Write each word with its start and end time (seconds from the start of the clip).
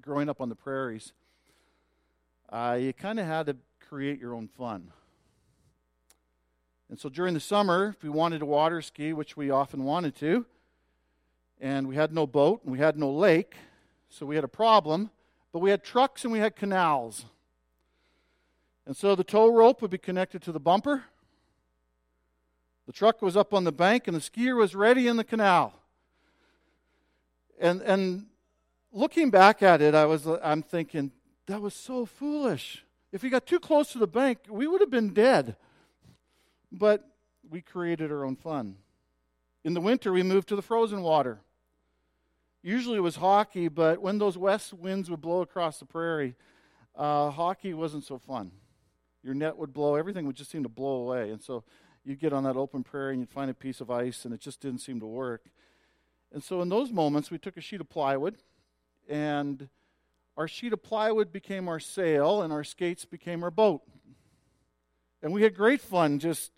growing 0.00 0.28
up 0.28 0.40
on 0.40 0.48
the 0.48 0.54
prairies, 0.54 1.12
uh, 2.50 2.78
you 2.80 2.92
kind 2.92 3.20
of 3.20 3.26
had 3.26 3.46
to 3.46 3.56
create 3.88 4.20
your 4.20 4.34
own 4.34 4.48
fun. 4.48 4.92
And 6.88 6.98
so 6.98 7.08
during 7.08 7.34
the 7.34 7.40
summer, 7.40 7.94
if 7.96 8.02
we 8.02 8.08
wanted 8.08 8.40
to 8.40 8.46
water 8.46 8.82
ski, 8.82 9.12
which 9.12 9.36
we 9.36 9.50
often 9.50 9.84
wanted 9.84 10.16
to, 10.16 10.44
and 11.60 11.86
we 11.86 11.94
had 11.94 12.12
no 12.12 12.26
boat 12.26 12.62
and 12.64 12.72
we 12.72 12.78
had 12.78 12.96
no 12.98 13.10
lake, 13.10 13.54
so 14.08 14.26
we 14.26 14.34
had 14.34 14.44
a 14.44 14.48
problem, 14.48 15.10
but 15.52 15.60
we 15.60 15.70
had 15.70 15.84
trucks 15.84 16.24
and 16.24 16.32
we 16.32 16.40
had 16.40 16.56
canals. 16.56 17.26
And 18.86 18.96
so 18.96 19.14
the 19.14 19.22
tow 19.22 19.48
rope 19.48 19.82
would 19.82 19.90
be 19.90 19.98
connected 19.98 20.42
to 20.42 20.52
the 20.52 20.58
bumper. 20.58 21.04
The 22.86 22.92
truck 22.92 23.22
was 23.22 23.36
up 23.36 23.54
on 23.54 23.62
the 23.62 23.70
bank 23.70 24.08
and 24.08 24.16
the 24.16 24.20
skier 24.20 24.56
was 24.56 24.74
ready 24.74 25.06
in 25.06 25.16
the 25.16 25.22
canal. 25.22 25.74
And 27.60 27.82
and 27.82 28.26
looking 28.92 29.30
back 29.30 29.62
at 29.62 29.80
it, 29.80 29.94
I 29.94 30.06
was 30.06 30.26
I'm 30.42 30.62
thinking 30.62 31.12
that 31.46 31.60
was 31.60 31.74
so 31.74 32.06
foolish. 32.06 32.84
If 33.12 33.22
we 33.22 33.30
got 33.30 33.46
too 33.46 33.58
close 33.58 33.92
to 33.92 33.98
the 33.98 34.06
bank, 34.06 34.38
we 34.48 34.66
would 34.66 34.80
have 34.80 34.90
been 34.90 35.12
dead. 35.12 35.56
But 36.70 37.04
we 37.48 37.60
created 37.60 38.12
our 38.12 38.24
own 38.24 38.36
fun. 38.36 38.76
In 39.64 39.74
the 39.74 39.80
winter, 39.80 40.12
we 40.12 40.22
moved 40.22 40.48
to 40.48 40.56
the 40.56 40.62
frozen 40.62 41.02
water. 41.02 41.40
Usually 42.62 42.98
it 42.98 43.02
was 43.02 43.16
hockey, 43.16 43.68
but 43.68 44.00
when 44.00 44.18
those 44.18 44.38
west 44.38 44.72
winds 44.72 45.10
would 45.10 45.20
blow 45.20 45.40
across 45.40 45.78
the 45.78 45.86
prairie, 45.86 46.36
uh, 46.94 47.30
hockey 47.30 47.74
wasn't 47.74 48.04
so 48.04 48.18
fun. 48.18 48.52
Your 49.22 49.34
net 49.34 49.56
would 49.56 49.72
blow, 49.72 49.96
everything 49.96 50.26
would 50.26 50.36
just 50.36 50.50
seem 50.50 50.62
to 50.62 50.68
blow 50.68 51.02
away. 51.02 51.30
And 51.30 51.42
so 51.42 51.64
you'd 52.04 52.20
get 52.20 52.32
on 52.32 52.44
that 52.44 52.56
open 52.56 52.84
prairie 52.84 53.12
and 53.12 53.20
you'd 53.20 53.30
find 53.30 53.50
a 53.50 53.54
piece 53.54 53.80
of 53.80 53.90
ice, 53.90 54.24
and 54.24 54.32
it 54.32 54.40
just 54.40 54.60
didn't 54.60 54.80
seem 54.80 55.00
to 55.00 55.06
work. 55.06 55.46
And 56.32 56.42
so 56.42 56.62
in 56.62 56.68
those 56.68 56.92
moments, 56.92 57.30
we 57.30 57.38
took 57.38 57.56
a 57.56 57.60
sheet 57.60 57.80
of 57.80 57.88
plywood, 57.88 58.36
and 59.10 59.68
our 60.36 60.48
sheet 60.48 60.72
of 60.72 60.82
plywood 60.82 61.32
became 61.32 61.68
our 61.68 61.80
sail, 61.80 62.40
and 62.40 62.52
our 62.52 62.64
skates 62.64 63.04
became 63.04 63.42
our 63.42 63.50
boat. 63.50 63.82
And 65.22 65.32
we 65.32 65.42
had 65.42 65.54
great 65.54 65.82
fun 65.82 66.18
just 66.18 66.52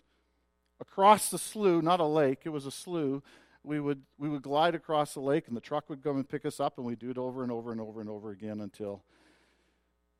across 0.80 1.30
the 1.30 1.38
slough, 1.38 1.82
not 1.82 1.98
a 1.98 2.04
lake, 2.04 2.42
it 2.44 2.50
was 2.50 2.66
a 2.66 2.70
slough. 2.70 3.22
We 3.64 3.80
would, 3.80 4.02
we 4.18 4.28
would 4.28 4.42
glide 4.42 4.74
across 4.74 5.14
the 5.14 5.20
lake, 5.20 5.48
and 5.48 5.56
the 5.56 5.60
truck 5.60 5.88
would 5.88 6.02
come 6.02 6.16
and 6.16 6.28
pick 6.28 6.44
us 6.44 6.60
up, 6.60 6.78
and 6.78 6.86
we'd 6.86 6.98
do 6.98 7.10
it 7.10 7.18
over 7.18 7.42
and 7.42 7.50
over 7.50 7.72
and 7.72 7.80
over 7.80 8.00
and 8.00 8.10
over 8.10 8.30
again 8.30 8.60
until, 8.60 9.02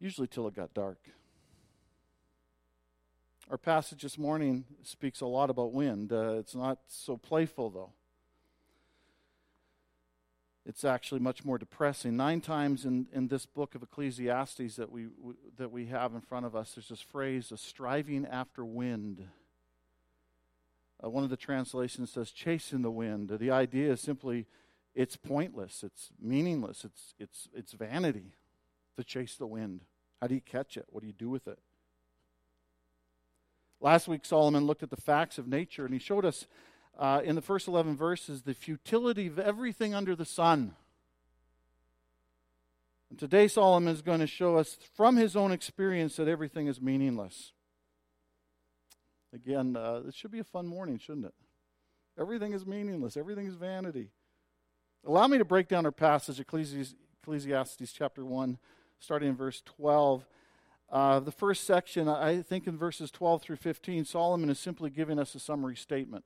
usually 0.00 0.28
till 0.28 0.46
it 0.48 0.54
got 0.54 0.72
dark. 0.72 0.98
Our 3.50 3.58
passage 3.58 4.02
this 4.02 4.16
morning 4.16 4.64
speaks 4.82 5.20
a 5.20 5.26
lot 5.26 5.50
about 5.50 5.72
wind. 5.72 6.12
Uh, 6.12 6.36
it's 6.38 6.54
not 6.54 6.78
so 6.86 7.16
playful, 7.16 7.70
though. 7.70 7.92
It's 10.64 10.84
actually 10.84 11.20
much 11.20 11.44
more 11.44 11.58
depressing. 11.58 12.16
Nine 12.16 12.40
times 12.40 12.84
in, 12.84 13.08
in 13.12 13.26
this 13.26 13.46
book 13.46 13.74
of 13.74 13.82
Ecclesiastes 13.82 14.76
that 14.76 14.92
we, 14.92 15.06
that 15.56 15.72
we 15.72 15.86
have 15.86 16.14
in 16.14 16.20
front 16.20 16.46
of 16.46 16.54
us, 16.54 16.74
there's 16.74 16.88
this 16.88 17.00
phrase, 17.00 17.50
a 17.50 17.56
striving 17.56 18.24
after 18.26 18.64
wind. 18.64 19.26
Uh, 21.02 21.10
one 21.10 21.24
of 21.24 21.30
the 21.30 21.36
translations 21.36 22.12
says, 22.12 22.30
chasing 22.30 22.82
the 22.82 22.92
wind. 22.92 23.28
The 23.28 23.50
idea 23.50 23.90
is 23.90 24.00
simply, 24.00 24.46
it's 24.94 25.16
pointless, 25.16 25.82
it's 25.82 26.10
meaningless, 26.20 26.84
it's, 26.84 27.14
it's, 27.18 27.48
it's 27.52 27.72
vanity 27.72 28.36
to 28.96 29.02
chase 29.02 29.34
the 29.34 29.46
wind. 29.46 29.80
How 30.20 30.28
do 30.28 30.34
you 30.36 30.40
catch 30.40 30.76
it? 30.76 30.86
What 30.90 31.00
do 31.00 31.08
you 31.08 31.12
do 31.12 31.28
with 31.28 31.48
it? 31.48 31.58
Last 33.80 34.06
week, 34.06 34.24
Solomon 34.24 34.64
looked 34.64 34.84
at 34.84 34.90
the 34.90 34.96
facts 34.96 35.38
of 35.38 35.48
nature, 35.48 35.84
and 35.84 35.92
he 35.92 35.98
showed 35.98 36.24
us 36.24 36.46
uh, 36.98 37.20
in 37.24 37.34
the 37.34 37.42
first 37.42 37.68
11 37.68 37.96
verses 37.96 38.42
the 38.42 38.54
futility 38.54 39.26
of 39.26 39.38
everything 39.38 39.94
under 39.94 40.14
the 40.14 40.24
sun. 40.24 40.74
And 43.10 43.18
today, 43.18 43.46
Solomon 43.46 43.92
is 43.92 44.00
going 44.00 44.20
to 44.20 44.26
show 44.26 44.56
us 44.56 44.78
from 44.94 45.16
his 45.16 45.36
own 45.36 45.52
experience 45.52 46.16
that 46.16 46.28
everything 46.28 46.66
is 46.66 46.80
meaningless. 46.80 47.52
Again, 49.34 49.76
uh, 49.76 50.00
this 50.00 50.14
should 50.14 50.30
be 50.30 50.38
a 50.38 50.44
fun 50.44 50.66
morning, 50.66 50.98
shouldn't 50.98 51.26
it? 51.26 51.34
Everything 52.18 52.52
is 52.52 52.66
meaningless, 52.66 53.16
everything 53.16 53.46
is 53.46 53.54
vanity. 53.54 54.10
Allow 55.06 55.26
me 55.26 55.38
to 55.38 55.44
break 55.44 55.68
down 55.68 55.84
our 55.84 55.92
passage, 55.92 56.38
Ecclesiastes, 56.38 56.94
Ecclesiastes 57.22 57.92
chapter 57.92 58.24
1, 58.24 58.58
starting 58.98 59.30
in 59.30 59.36
verse 59.36 59.62
12. 59.64 60.26
Uh, 60.90 61.20
the 61.20 61.32
first 61.32 61.64
section, 61.64 62.08
I 62.08 62.42
think 62.42 62.66
in 62.66 62.76
verses 62.76 63.10
12 63.10 63.42
through 63.42 63.56
15, 63.56 64.04
Solomon 64.04 64.50
is 64.50 64.58
simply 64.58 64.90
giving 64.90 65.18
us 65.18 65.34
a 65.34 65.38
summary 65.38 65.76
statement. 65.76 66.24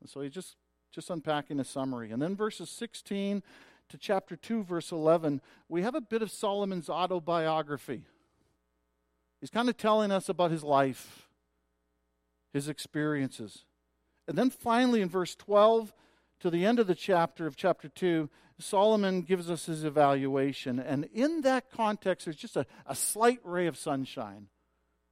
And 0.00 0.08
so 0.08 0.20
he's 0.20 0.32
just, 0.32 0.56
just 0.92 1.10
unpacking 1.10 1.60
a 1.60 1.64
summary. 1.64 2.10
And 2.10 2.20
then 2.20 2.36
verses 2.36 2.70
16 2.70 3.42
to 3.88 3.98
chapter 3.98 4.36
2, 4.36 4.64
verse 4.64 4.92
11, 4.92 5.40
we 5.68 5.82
have 5.82 5.94
a 5.94 6.00
bit 6.00 6.22
of 6.22 6.30
Solomon's 6.30 6.90
autobiography. 6.90 8.04
He's 9.40 9.50
kind 9.50 9.68
of 9.68 9.76
telling 9.76 10.10
us 10.10 10.28
about 10.28 10.50
his 10.50 10.64
life 10.64 11.26
his 12.56 12.68
experiences. 12.68 13.64
And 14.26 14.36
then 14.36 14.48
finally, 14.48 15.02
in 15.02 15.10
verse 15.10 15.34
12 15.36 15.92
to 16.40 16.50
the 16.50 16.64
end 16.64 16.78
of 16.78 16.86
the 16.86 16.94
chapter 16.94 17.46
of 17.46 17.54
chapter 17.54 17.88
2, 17.88 18.30
Solomon 18.58 19.20
gives 19.20 19.50
us 19.50 19.66
his 19.66 19.84
evaluation. 19.84 20.80
And 20.80 21.04
in 21.12 21.42
that 21.42 21.70
context, 21.70 22.24
there's 22.24 22.36
just 22.36 22.56
a, 22.56 22.64
a 22.86 22.96
slight 22.96 23.40
ray 23.44 23.66
of 23.66 23.76
sunshine. 23.76 24.48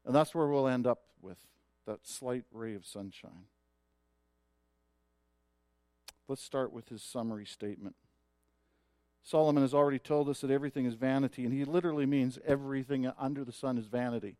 And 0.06 0.14
that's 0.14 0.34
where 0.34 0.46
we'll 0.46 0.66
end 0.66 0.86
up 0.86 1.02
with 1.20 1.38
that 1.86 2.06
slight 2.06 2.44
ray 2.50 2.74
of 2.74 2.86
sunshine. 2.86 3.44
Let's 6.28 6.42
start 6.42 6.72
with 6.72 6.88
his 6.88 7.02
summary 7.02 7.44
statement. 7.44 7.96
Solomon 9.22 9.62
has 9.62 9.74
already 9.74 9.98
told 9.98 10.28
us 10.28 10.40
that 10.42 10.50
everything 10.50 10.84
is 10.84 10.94
vanity, 10.94 11.44
and 11.44 11.52
he 11.52 11.64
literally 11.64 12.06
means 12.06 12.38
everything 12.46 13.10
under 13.18 13.44
the 13.44 13.52
sun 13.52 13.78
is 13.78 13.86
vanity. 13.86 14.36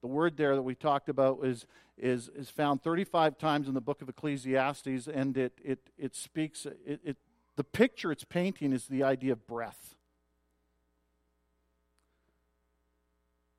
The 0.00 0.08
word 0.08 0.36
there 0.36 0.54
that 0.54 0.62
we 0.62 0.74
talked 0.74 1.08
about 1.08 1.40
is, 1.44 1.66
is, 1.96 2.28
is 2.36 2.50
found 2.50 2.82
35 2.82 3.38
times 3.38 3.68
in 3.68 3.74
the 3.74 3.80
book 3.80 4.02
of 4.02 4.08
Ecclesiastes, 4.08 5.08
and 5.08 5.36
it, 5.36 5.52
it, 5.64 5.78
it 5.96 6.14
speaks, 6.14 6.66
it, 6.66 7.00
it, 7.04 7.16
the 7.56 7.64
picture 7.64 8.12
it's 8.12 8.24
painting 8.24 8.72
is 8.72 8.86
the 8.86 9.02
idea 9.02 9.32
of 9.32 9.46
breath. 9.46 9.96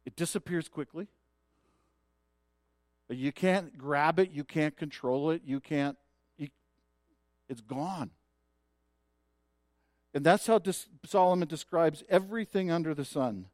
It 0.05 0.15
disappears 0.15 0.67
quickly. 0.67 1.07
You 3.09 3.31
can't 3.31 3.77
grab 3.77 4.19
it, 4.19 4.31
you 4.31 4.43
can't 4.43 4.77
control 4.77 5.31
it, 5.31 5.41
you 5.45 5.59
can't, 5.59 5.97
it's 7.49 7.61
gone. 7.61 8.11
And 10.13 10.23
that's 10.23 10.47
how 10.47 10.61
Solomon 11.05 11.47
describes 11.47 12.03
everything 12.09 12.71
under 12.71 12.93
the 12.93 13.05
sun 13.05 13.45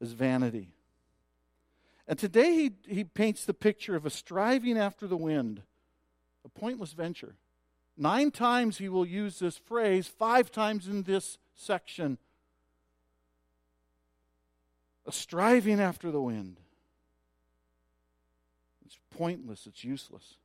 as 0.00 0.12
vanity. 0.12 0.70
And 2.06 2.18
today 2.18 2.54
he, 2.54 2.72
he 2.86 3.04
paints 3.04 3.44
the 3.44 3.54
picture 3.54 3.94
of 3.94 4.06
a 4.06 4.10
striving 4.10 4.78
after 4.78 5.06
the 5.06 5.16
wind, 5.16 5.62
a 6.44 6.48
pointless 6.48 6.94
venture. 6.94 7.34
Nine 7.96 8.30
times 8.30 8.78
he 8.78 8.88
will 8.88 9.06
use 9.06 9.38
this 9.38 9.58
phrase, 9.58 10.06
five 10.06 10.50
times 10.50 10.88
in 10.88 11.02
this 11.02 11.36
section. 11.54 12.18
A 15.06 15.12
striving 15.12 15.80
after 15.80 16.10
the 16.10 16.20
wind. 16.20 16.58
It's 18.86 18.98
pointless, 19.10 19.66
it's 19.66 19.84
useless. 19.84 20.36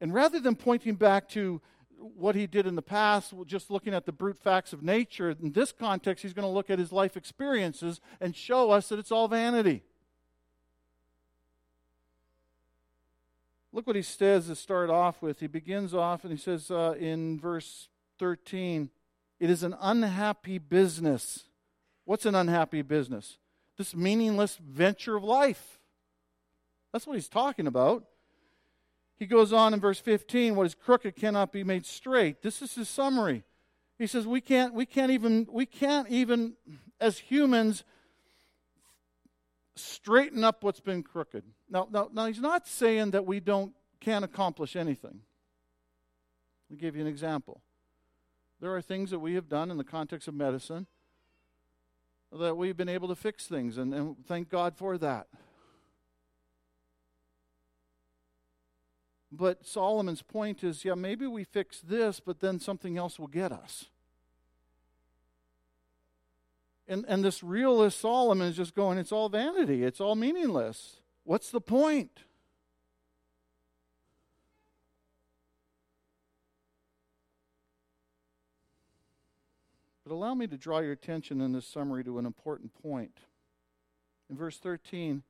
And 0.00 0.14
rather 0.14 0.40
than 0.40 0.56
pointing 0.56 0.94
back 0.94 1.28
to 1.30 1.60
what 1.98 2.34
he 2.34 2.46
did 2.46 2.66
in 2.66 2.74
the 2.74 2.82
past, 2.82 3.34
just 3.46 3.70
looking 3.70 3.92
at 3.92 4.06
the 4.06 4.12
brute 4.12 4.38
facts 4.38 4.72
of 4.72 4.82
nature, 4.82 5.30
in 5.30 5.52
this 5.52 5.72
context, 5.72 6.22
he's 6.22 6.32
going 6.32 6.46
to 6.46 6.52
look 6.52 6.70
at 6.70 6.78
his 6.78 6.92
life 6.92 7.16
experiences 7.16 8.00
and 8.20 8.34
show 8.34 8.70
us 8.70 8.88
that 8.88 8.98
it's 8.98 9.12
all 9.12 9.28
vanity. 9.28 9.82
Look 13.72 13.86
what 13.86 13.96
he 13.96 14.02
says 14.02 14.46
to 14.46 14.56
start 14.56 14.90
off 14.90 15.22
with. 15.22 15.40
He 15.40 15.46
begins 15.46 15.94
off 15.94 16.24
and 16.24 16.32
he 16.32 16.38
says 16.38 16.70
uh, 16.70 16.94
in 16.98 17.38
verse 17.38 17.88
13, 18.18 18.90
It 19.38 19.50
is 19.50 19.62
an 19.62 19.76
unhappy 19.80 20.58
business. 20.58 21.44
What's 22.04 22.26
an 22.26 22.34
unhappy 22.34 22.82
business? 22.82 23.38
This 23.76 23.94
meaningless 23.94 24.56
venture 24.56 25.16
of 25.16 25.22
life. 25.22 25.78
That's 26.92 27.06
what 27.06 27.14
he's 27.14 27.28
talking 27.28 27.66
about. 27.66 28.04
He 29.20 29.26
goes 29.26 29.52
on 29.52 29.74
in 29.74 29.80
verse 29.80 30.00
15, 30.00 30.56
what 30.56 30.66
is 30.66 30.74
crooked 30.74 31.14
cannot 31.14 31.52
be 31.52 31.62
made 31.62 31.84
straight. 31.84 32.40
This 32.40 32.62
is 32.62 32.74
his 32.74 32.88
summary. 32.88 33.44
He 33.98 34.06
says 34.06 34.26
we 34.26 34.40
can't 34.40 34.72
we 34.72 34.86
can't 34.86 35.12
even 35.12 35.46
we 35.52 35.66
can't 35.66 36.08
even 36.08 36.54
as 36.98 37.18
humans 37.18 37.84
straighten 39.76 40.42
up 40.42 40.64
what's 40.64 40.80
been 40.80 41.02
crooked. 41.02 41.44
Now, 41.68 41.86
now, 41.92 42.08
now 42.10 42.26
he's 42.26 42.40
not 42.40 42.66
saying 42.66 43.10
that 43.10 43.26
we 43.26 43.40
don't 43.40 43.74
can't 44.00 44.24
accomplish 44.24 44.74
anything. 44.74 45.20
Let 46.70 46.70
me 46.70 46.76
give 46.78 46.96
you 46.96 47.02
an 47.02 47.06
example. 47.06 47.60
There 48.58 48.74
are 48.74 48.80
things 48.80 49.10
that 49.10 49.18
we 49.18 49.34
have 49.34 49.50
done 49.50 49.70
in 49.70 49.76
the 49.76 49.84
context 49.84 50.28
of 50.28 50.34
medicine 50.34 50.86
that 52.32 52.56
we've 52.56 52.76
been 52.76 52.88
able 52.88 53.08
to 53.08 53.16
fix 53.16 53.46
things, 53.46 53.76
and, 53.76 53.92
and 53.92 54.16
thank 54.26 54.48
God 54.48 54.76
for 54.78 54.96
that. 54.96 55.26
But 59.32 59.66
Solomon's 59.66 60.22
point 60.22 60.64
is 60.64 60.84
yeah, 60.84 60.94
maybe 60.94 61.26
we 61.26 61.44
fix 61.44 61.80
this, 61.80 62.20
but 62.20 62.40
then 62.40 62.58
something 62.58 62.98
else 62.98 63.18
will 63.18 63.28
get 63.28 63.52
us. 63.52 63.86
And, 66.88 67.04
and 67.06 67.24
this 67.24 67.44
realist 67.44 68.00
Solomon 68.00 68.48
is 68.48 68.56
just 68.56 68.74
going, 68.74 68.98
it's 68.98 69.12
all 69.12 69.28
vanity, 69.28 69.84
it's 69.84 70.00
all 70.00 70.16
meaningless. 70.16 70.96
What's 71.22 71.50
the 71.50 71.60
point? 71.60 72.24
But 80.04 80.12
allow 80.12 80.34
me 80.34 80.48
to 80.48 80.56
draw 80.56 80.80
your 80.80 80.90
attention 80.90 81.40
in 81.40 81.52
this 81.52 81.68
summary 81.68 82.02
to 82.02 82.18
an 82.18 82.26
important 82.26 82.74
point. 82.82 83.20
In 84.28 84.36
verse 84.36 84.58
13, 84.58 85.22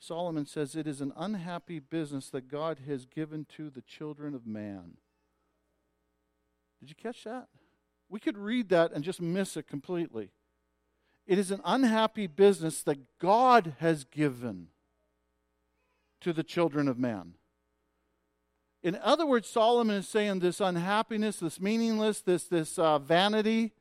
Solomon 0.00 0.46
says, 0.46 0.74
It 0.74 0.86
is 0.86 1.02
an 1.02 1.12
unhappy 1.14 1.78
business 1.78 2.30
that 2.30 2.48
God 2.48 2.80
has 2.88 3.04
given 3.04 3.46
to 3.56 3.68
the 3.68 3.82
children 3.82 4.34
of 4.34 4.46
man. 4.46 4.96
Did 6.80 6.88
you 6.88 6.94
catch 6.96 7.24
that? 7.24 7.48
We 8.08 8.18
could 8.18 8.38
read 8.38 8.70
that 8.70 8.92
and 8.92 9.04
just 9.04 9.20
miss 9.20 9.58
it 9.58 9.68
completely. 9.68 10.30
It 11.26 11.38
is 11.38 11.50
an 11.50 11.60
unhappy 11.64 12.26
business 12.26 12.82
that 12.82 13.18
God 13.18 13.74
has 13.78 14.04
given 14.04 14.68
to 16.22 16.32
the 16.32 16.42
children 16.42 16.88
of 16.88 16.98
man. 16.98 17.34
In 18.82 18.96
other 18.96 19.26
words, 19.26 19.48
Solomon 19.48 19.96
is 19.96 20.08
saying 20.08 20.38
this 20.38 20.60
unhappiness, 20.60 21.36
this 21.36 21.60
meaningless, 21.60 22.22
this, 22.22 22.44
this 22.44 22.78
uh, 22.78 22.98
vanity, 22.98 23.72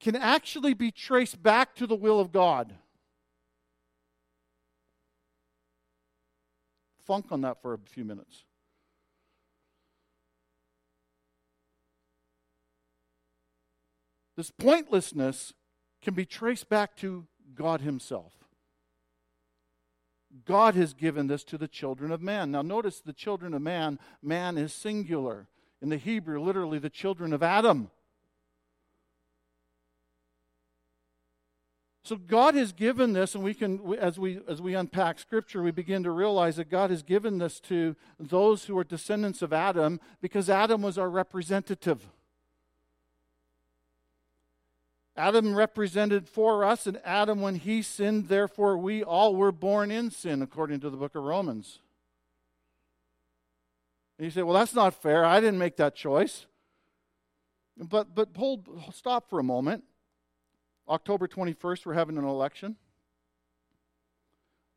can 0.00 0.16
actually 0.16 0.74
be 0.74 0.90
traced 0.90 1.40
back 1.40 1.76
to 1.76 1.86
the 1.86 1.94
will 1.94 2.18
of 2.18 2.32
God. 2.32 2.74
Funk 7.08 7.32
on 7.32 7.40
that 7.40 7.62
for 7.62 7.72
a 7.72 7.78
few 7.78 8.04
minutes. 8.04 8.44
This 14.36 14.50
pointlessness 14.50 15.54
can 16.02 16.12
be 16.12 16.26
traced 16.26 16.68
back 16.68 16.96
to 16.98 17.26
God 17.54 17.80
Himself. 17.80 18.34
God 20.44 20.74
has 20.74 20.92
given 20.92 21.28
this 21.28 21.44
to 21.44 21.56
the 21.56 21.66
children 21.66 22.12
of 22.12 22.20
man. 22.20 22.50
Now, 22.50 22.60
notice 22.60 23.00
the 23.00 23.14
children 23.14 23.54
of 23.54 23.62
man, 23.62 23.98
man 24.22 24.58
is 24.58 24.74
singular. 24.74 25.48
In 25.80 25.88
the 25.88 25.96
Hebrew, 25.96 26.38
literally, 26.42 26.78
the 26.78 26.90
children 26.90 27.32
of 27.32 27.42
Adam. 27.42 27.90
So 32.02 32.16
God 32.16 32.54
has 32.54 32.72
given 32.72 33.12
this, 33.12 33.34
and 33.34 33.44
we 33.44 33.52
can, 33.52 33.94
as 33.98 34.18
we 34.18 34.40
as 34.48 34.62
we 34.62 34.74
unpack 34.74 35.18
Scripture, 35.18 35.62
we 35.62 35.72
begin 35.72 36.02
to 36.04 36.10
realize 36.10 36.56
that 36.56 36.70
God 36.70 36.88
has 36.90 37.02
given 37.02 37.38
this 37.38 37.60
to 37.60 37.96
those 38.18 38.64
who 38.64 38.78
are 38.78 38.84
descendants 38.84 39.42
of 39.42 39.52
Adam, 39.52 40.00
because 40.22 40.48
Adam 40.48 40.80
was 40.80 40.96
our 40.96 41.10
representative. 41.10 42.08
Adam 45.18 45.54
represented 45.54 46.28
for 46.28 46.64
us, 46.64 46.86
and 46.86 47.00
Adam, 47.04 47.40
when 47.40 47.56
he 47.56 47.82
sinned, 47.82 48.28
therefore 48.28 48.78
we 48.78 49.02
all 49.02 49.34
were 49.34 49.52
born 49.52 49.90
in 49.90 50.10
sin, 50.10 50.40
according 50.40 50.78
to 50.80 50.88
the 50.88 50.96
book 50.96 51.16
of 51.16 51.24
Romans. 51.24 51.80
And 54.16 54.24
you 54.24 54.30
say, 54.30 54.42
well, 54.42 54.54
that's 54.54 54.74
not 54.74 54.94
fair. 54.94 55.24
I 55.24 55.40
didn't 55.40 55.58
make 55.58 55.76
that 55.76 55.96
choice. 55.96 56.46
But, 57.76 58.14
but 58.14 58.30
hold, 58.36 58.68
stop 58.92 59.28
for 59.28 59.38
a 59.38 59.44
moment. 59.44 59.84
October 60.88 61.28
21st, 61.28 61.84
we're 61.84 61.94
having 61.94 62.16
an 62.16 62.24
election. 62.24 62.76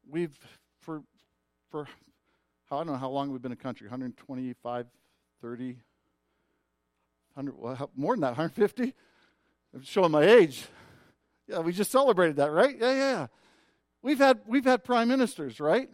We've, 0.10 0.38
for, 0.82 1.04
for 1.70 1.88
I 2.70 2.78
don't 2.78 2.88
know 2.88 2.96
how 2.96 3.10
long 3.10 3.32
we've 3.32 3.42
been 3.42 3.54
a 3.54 3.58
country 3.58 3.88
125, 3.88 4.86
30, 5.42 5.66
100, 7.34 7.58
well, 7.58 7.90
more 7.96 8.14
than 8.16 8.22
that, 8.22 8.32
150? 8.32 8.94
I'm 9.74 9.84
showing 9.84 10.12
my 10.12 10.24
age. 10.24 10.66
Yeah, 11.48 11.60
we 11.60 11.72
just 11.72 11.92
celebrated 11.92 12.36
that, 12.38 12.52
right? 12.52 12.76
Yeah, 12.78 12.94
yeah. 12.94 13.28
We've 14.02 14.18
had, 14.18 14.42
we've 14.46 14.66
had 14.66 14.84
prime 14.84 15.08
ministers, 15.08 15.60
right? 15.62 15.90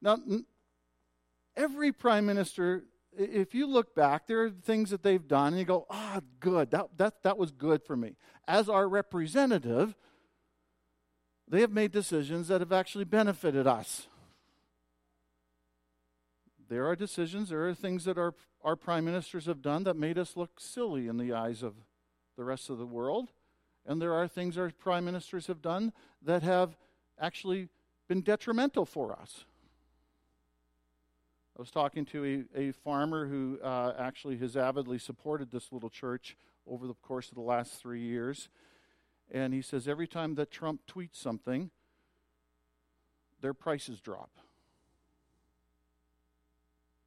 Now, 0.00 0.18
every 1.54 1.92
prime 1.92 2.24
minister 2.24 2.84
if 3.16 3.54
you 3.54 3.66
look 3.66 3.94
back, 3.94 4.26
there 4.26 4.42
are 4.44 4.50
things 4.50 4.90
that 4.90 5.02
they've 5.02 5.26
done, 5.26 5.48
and 5.48 5.58
you 5.58 5.64
go, 5.64 5.86
ah, 5.90 6.14
oh, 6.16 6.20
good, 6.40 6.70
that, 6.70 6.88
that, 6.96 7.22
that 7.22 7.38
was 7.38 7.50
good 7.50 7.82
for 7.82 7.96
me. 7.96 8.16
As 8.48 8.68
our 8.68 8.88
representative, 8.88 9.94
they 11.48 11.60
have 11.60 11.70
made 11.72 11.92
decisions 11.92 12.48
that 12.48 12.60
have 12.60 12.72
actually 12.72 13.04
benefited 13.04 13.66
us. 13.66 14.06
There 16.68 16.86
are 16.86 16.96
decisions, 16.96 17.50
there 17.50 17.68
are 17.68 17.74
things 17.74 18.04
that 18.04 18.16
our, 18.16 18.34
our 18.64 18.76
prime 18.76 19.04
ministers 19.04 19.44
have 19.44 19.60
done 19.60 19.84
that 19.84 19.96
made 19.96 20.16
us 20.16 20.36
look 20.36 20.58
silly 20.58 21.06
in 21.06 21.18
the 21.18 21.32
eyes 21.32 21.62
of 21.62 21.74
the 22.36 22.44
rest 22.44 22.70
of 22.70 22.78
the 22.78 22.86
world. 22.86 23.28
And 23.84 24.00
there 24.00 24.14
are 24.14 24.26
things 24.26 24.56
our 24.56 24.70
prime 24.70 25.04
ministers 25.04 25.48
have 25.48 25.60
done 25.60 25.92
that 26.22 26.42
have 26.42 26.76
actually 27.20 27.68
been 28.08 28.22
detrimental 28.22 28.86
for 28.86 29.12
us. 29.12 29.44
I 31.56 31.60
was 31.60 31.70
talking 31.70 32.06
to 32.06 32.46
a, 32.54 32.60
a 32.60 32.72
farmer 32.72 33.26
who 33.26 33.58
uh, 33.62 33.92
actually 33.98 34.38
has 34.38 34.56
avidly 34.56 34.98
supported 34.98 35.50
this 35.50 35.70
little 35.70 35.90
church 35.90 36.36
over 36.66 36.86
the 36.86 36.94
course 36.94 37.28
of 37.28 37.34
the 37.34 37.42
last 37.42 37.74
three 37.74 38.00
years. 38.00 38.48
And 39.30 39.52
he 39.52 39.60
says 39.60 39.86
every 39.86 40.06
time 40.06 40.34
that 40.36 40.50
Trump 40.50 40.80
tweets 40.86 41.16
something, 41.16 41.70
their 43.40 43.54
prices 43.54 44.00
drop. 44.00 44.30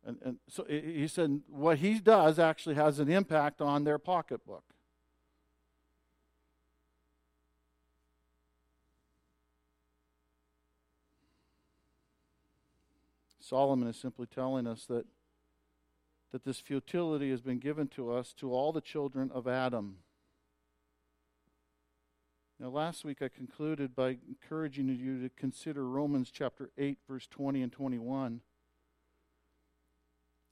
And, 0.06 0.18
and 0.24 0.38
so 0.48 0.66
he 0.70 1.08
said 1.08 1.42
what 1.48 1.80
he 1.80 1.98
does 1.98 2.38
actually 2.38 2.76
has 2.76 3.00
an 3.00 3.10
impact 3.10 3.62
on 3.62 3.84
their 3.84 3.98
pocketbook. 3.98 4.75
Solomon 13.48 13.88
is 13.88 13.98
simply 13.98 14.26
telling 14.26 14.66
us 14.66 14.86
that, 14.88 15.06
that 16.32 16.44
this 16.46 16.60
futility 16.60 17.30
has 17.30 17.42
been 17.42 17.60
given 17.60 17.88
to 17.90 18.12
us 18.12 18.34
to 18.34 18.52
all 18.52 18.72
the 18.72 18.82
children 18.82 19.30
of 19.32 19.48
Adam. 19.48 19.98
Now, 22.60 22.70
last 22.70 23.06
week 23.06 23.22
I 23.22 23.28
concluded 23.28 23.96
by 23.96 24.18
encouraging 24.28 24.88
you 24.88 25.22
to 25.22 25.30
consider 25.30 25.88
Romans 25.88 26.32
chapter 26.32 26.72
8, 26.76 26.98
verse 27.08 27.28
20 27.28 27.62
and 27.62 27.72
21. 27.72 28.42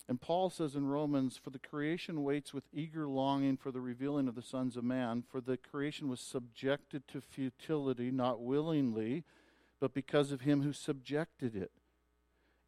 And 0.08 0.22
Paul 0.22 0.52
says 0.52 0.76
in 0.76 0.86
Romans, 0.86 1.40
For 1.42 1.50
the 1.50 1.58
creation 1.58 2.24
waits 2.24 2.54
with 2.54 2.66
eager 2.72 3.08
longing 3.08 3.58
for 3.58 3.72
the 3.72 3.82
revealing 3.82 4.28
of 4.28 4.36
the 4.36 4.44
sons 4.44 4.78
of 4.78 4.84
man, 4.84 5.24
for 5.32 5.42
the 5.42 5.58
creation 5.58 6.10
was 6.10 6.20
subjected 6.20 7.08
to 7.08 7.22
futility, 7.22 8.12
not 8.12 8.42
willingly, 8.42 9.24
but 9.80 9.96
because 9.96 10.32
of 10.32 10.42
him 10.42 10.62
who 10.62 10.74
subjected 10.74 11.56
it 11.56 11.72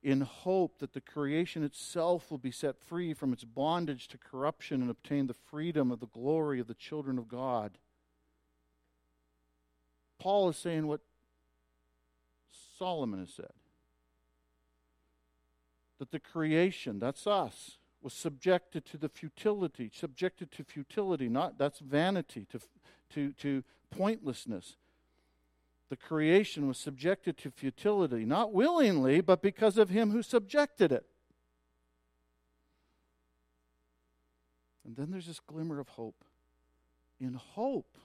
in 0.05 0.21
hope 0.21 0.77
that 0.77 0.93
the 0.93 1.01
creation 1.01 1.63
itself 1.63 2.29
will 2.29 2.37
be 2.37 2.51
set 2.51 2.79
free 2.79 3.11
from 3.11 3.33
its 3.33 3.43
bondage 3.43 4.07
to 4.07 4.19
corruption 4.19 4.83
and 4.83 4.91
obtain 4.91 5.25
the 5.25 5.33
freedom 5.33 5.91
of 5.91 5.99
the 5.99 6.05
glory 6.05 6.59
of 6.59 6.67
the 6.67 6.75
children 6.75 7.17
of 7.17 7.27
God. 7.27 7.79
Paul 10.19 10.47
is 10.49 10.57
saying 10.57 10.85
what 10.85 11.01
Solomon 12.77 13.19
has 13.19 13.31
said 13.31 13.51
that 15.97 16.11
the 16.11 16.19
creation, 16.19 16.99
that's 16.99 17.25
us, 17.25 17.79
was 18.03 18.13
subjected 18.13 18.85
to 18.85 18.97
the 18.97 19.09
futility, 19.09 19.89
subjected 19.91 20.51
to 20.51 20.63
futility, 20.63 21.29
not 21.29 21.57
that's 21.57 21.79
vanity, 21.79 22.45
to, 22.51 22.59
to, 23.09 23.31
to 23.31 23.63
pointlessness. 23.89 24.75
The 25.89 25.95
creation 25.95 26.67
was 26.67 26.77
subjected 26.77 27.37
to 27.37 27.51
futility, 27.51 28.25
not 28.25 28.53
willingly, 28.53 29.21
but 29.21 29.41
because 29.41 29.77
of 29.77 29.89
him 29.89 30.11
who 30.11 30.23
subjected 30.23 30.91
it. 30.91 31.05
And 34.85 34.95
then 34.95 35.11
there's 35.11 35.27
this 35.27 35.39
glimmer 35.39 35.79
of 35.79 35.89
hope. 35.89 36.23
In 37.19 37.35
hope, 37.35 37.97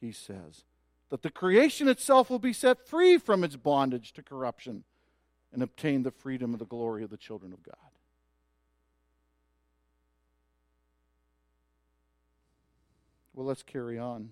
he 0.00 0.12
says, 0.12 0.64
that 1.10 1.22
the 1.22 1.30
creation 1.30 1.88
itself 1.88 2.30
will 2.30 2.38
be 2.38 2.52
set 2.52 2.86
free 2.86 3.18
from 3.18 3.44
its 3.44 3.56
bondage 3.56 4.12
to 4.14 4.22
corruption 4.22 4.84
and 5.52 5.62
obtain 5.62 6.02
the 6.02 6.10
freedom 6.10 6.52
of 6.52 6.58
the 6.58 6.66
glory 6.66 7.04
of 7.04 7.10
the 7.10 7.16
children 7.16 7.52
of 7.52 7.62
God. 7.62 7.76
Well, 13.34 13.46
let's 13.46 13.62
carry 13.62 13.98
on. 13.98 14.30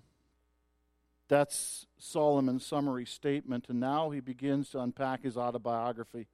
That's 1.32 1.86
Solomon's 1.96 2.66
summary 2.66 3.06
statement, 3.06 3.70
and 3.70 3.80
now 3.80 4.10
he 4.10 4.20
begins 4.20 4.68
to 4.72 4.80
unpack 4.80 5.22
his 5.22 5.38
autobiography. 5.38 6.26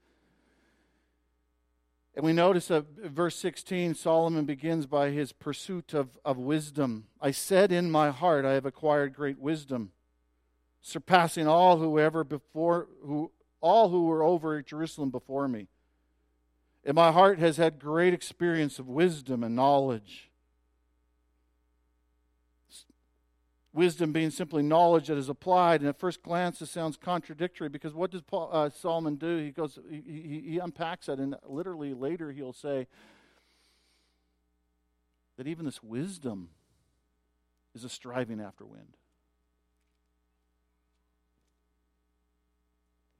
And 2.16 2.24
we 2.24 2.32
notice 2.32 2.66
that 2.66 2.84
verse 3.04 3.36
16, 3.36 3.94
Solomon 3.94 4.44
begins 4.44 4.86
by 4.86 5.10
his 5.10 5.30
pursuit 5.30 5.94
of, 5.94 6.18
of 6.24 6.36
wisdom. 6.36 7.04
I 7.20 7.30
said 7.30 7.70
in 7.70 7.92
my 7.92 8.10
heart, 8.10 8.44
I 8.44 8.54
have 8.54 8.66
acquired 8.66 9.14
great 9.14 9.38
wisdom, 9.38 9.92
surpassing 10.82 11.46
all 11.46 11.78
who 11.78 12.00
ever 12.00 12.24
before 12.24 12.88
who 13.04 13.30
all 13.60 13.90
who 13.90 14.06
were 14.06 14.24
over 14.24 14.60
Jerusalem 14.62 15.10
before 15.10 15.46
me. 15.46 15.68
And 16.84 16.96
my 16.96 17.12
heart 17.12 17.38
has 17.38 17.56
had 17.56 17.78
great 17.78 18.14
experience 18.14 18.80
of 18.80 18.88
wisdom 18.88 19.44
and 19.44 19.54
knowledge. 19.54 20.28
Wisdom 23.78 24.10
being 24.10 24.30
simply 24.30 24.60
knowledge 24.60 25.06
that 25.06 25.16
is 25.16 25.28
applied. 25.28 25.80
And 25.80 25.88
at 25.88 26.00
first 26.00 26.20
glance, 26.20 26.58
this 26.58 26.70
sounds 26.70 26.96
contradictory 26.96 27.68
because 27.68 27.94
what 27.94 28.10
does 28.10 28.22
Paul, 28.22 28.50
uh, 28.52 28.70
Solomon 28.70 29.14
do? 29.14 29.36
He 29.36 29.52
goes, 29.52 29.78
he, 29.88 30.42
he, 30.44 30.58
unpacks 30.58 31.06
that, 31.06 31.20
and 31.20 31.36
literally 31.46 31.94
later 31.94 32.32
he'll 32.32 32.52
say 32.52 32.88
that 35.36 35.46
even 35.46 35.64
this 35.64 35.80
wisdom 35.80 36.48
is 37.72 37.84
a 37.84 37.88
striving 37.88 38.40
after 38.40 38.66
wind. 38.66 38.96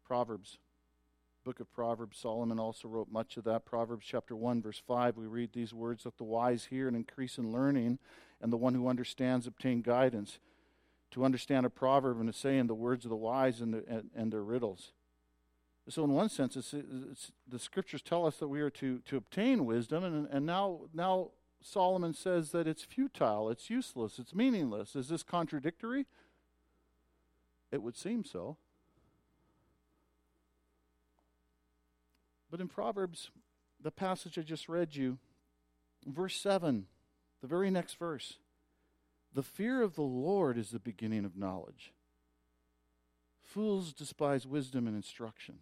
Proverbs 0.05 0.59
book 1.45 1.61
of 1.61 1.73
Proverbs, 1.73 2.19
Solomon 2.19 2.59
also 2.59 2.89
wrote 2.89 3.11
much 3.11 3.39
of 3.39 3.45
that. 3.45 3.65
Proverbs 3.65 4.05
chapter 4.07 4.37
1, 4.37 4.61
verse 4.61 4.83
5, 4.87 5.17
we 5.17 5.25
read 5.25 5.51
these 5.55 5.73
words 5.73 6.05
Let 6.05 6.19
the 6.19 6.25
wise 6.25 6.67
hear 6.67 6.89
and 6.89 6.95
increase 6.95 7.39
in 7.39 7.53
learning, 7.53 7.99
and 8.43 8.53
the 8.53 8.59
one 8.59 8.75
who 8.75 8.87
understands 8.87 9.47
obtain 9.47 9.81
guidance. 9.81 10.41
To 11.13 11.25
understand 11.25 11.65
a 11.65 11.71
proverb 11.71 12.21
and 12.21 12.33
to 12.33 12.39
say 12.39 12.59
in 12.59 12.67
the 12.67 12.75
words 12.75 13.05
of 13.05 13.11
the 13.11 13.17
wise 13.17 13.61
and, 13.61 13.75
the, 13.75 13.85
and, 13.89 14.11
and 14.15 14.33
their 14.33 14.43
riddles. 14.43 14.93
So, 15.89 16.05
in 16.05 16.13
one 16.13 16.29
sense, 16.29 16.55
it's, 16.55 16.75
it's, 16.75 17.33
the 17.49 17.59
scriptures 17.59 18.03
tell 18.03 18.27
us 18.27 18.37
that 18.37 18.49
we 18.49 18.61
are 18.61 18.69
to, 18.71 18.99
to 19.07 19.17
obtain 19.17 19.65
wisdom, 19.65 20.05
and, 20.05 20.29
and 20.31 20.45
now, 20.45 20.81
now 20.93 21.31
Solomon 21.63 22.13
says 22.13 22.51
that 22.51 22.67
it's 22.67 22.85
futile, 22.85 23.49
it's 23.49 23.71
useless, 23.71 24.19
it's 24.19 24.35
meaningless. 24.35 24.95
Is 24.95 25.09
this 25.09 25.23
contradictory? 25.23 26.07
It 27.73 27.83
would 27.83 27.97
seem 27.97 28.25
so. 28.25 28.59
But 32.51 32.61
in 32.61 32.69
Proverbs, 32.69 33.31
the 33.83 33.91
passage 33.91 34.39
I 34.39 34.43
just 34.43 34.69
read 34.69 34.95
you, 34.97 35.19
verse 36.07 36.37
7, 36.37 36.87
the 37.41 37.47
very 37.47 37.71
next 37.71 37.99
verse, 37.99 38.39
the 39.35 39.43
fear 39.43 39.83
of 39.83 39.95
the 39.95 40.03
Lord 40.03 40.59
is 40.59 40.71
the 40.71 40.79
beginning 40.79 41.25
of 41.25 41.37
knowledge. 41.37 41.93
Fools 43.43 43.93
despise 43.93 44.47
wisdom 44.47 44.87
and 44.87 44.97
instruction. 44.97 45.59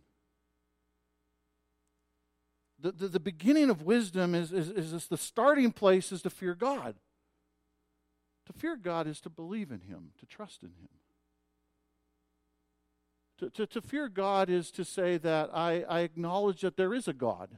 The, 2.78 2.92
the, 2.92 3.08
the 3.08 3.20
beginning 3.20 3.70
of 3.70 3.82
wisdom 3.82 4.35
is, 4.35 4.52
is, 4.52 4.70
is 4.70 5.06
the 5.06 5.16
starting 5.16 5.73
place 5.73 6.12
is 6.12 6.23
to 6.23 6.30
fear 6.30 6.54
God. 6.54 6.96
To 8.46 8.52
fear 8.52 8.76
God 8.76 9.06
is 9.06 9.20
to 9.23 9.30
believe 9.30 9.70
in 9.70 9.80
Him, 9.80 10.11
to 10.20 10.26
trust 10.26 10.62
in 10.62 10.70
Him. 10.70 10.88
To, 13.38 13.50
to, 13.50 13.66
to 13.66 13.80
fear 13.80 14.08
God 14.08 14.49
is 14.49 14.70
to 14.73 14.85
say 14.85 15.18
that 15.18 15.50
I, 15.52 15.82
I 15.88 16.00
acknowledge 16.00 16.62
that 16.62 16.76
there 16.76 16.94
is 16.94 17.06
a 17.08 17.12
God. 17.12 17.50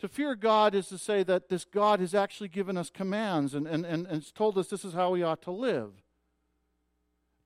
To 0.00 0.08
fear 0.08 0.34
God 0.34 0.74
is 0.74 0.88
to 0.88 0.98
say 0.98 1.22
that 1.22 1.48
this 1.48 1.64
God 1.64 2.00
has 2.00 2.14
actually 2.14 2.48
given 2.48 2.76
us 2.76 2.90
commands 2.90 3.54
and, 3.54 3.66
and, 3.66 3.86
and, 3.86 4.06
and 4.06 4.34
told 4.34 4.58
us 4.58 4.68
this 4.68 4.84
is 4.84 4.92
how 4.92 5.10
we 5.10 5.22
ought 5.22 5.42
to 5.42 5.50
live. 5.50 5.92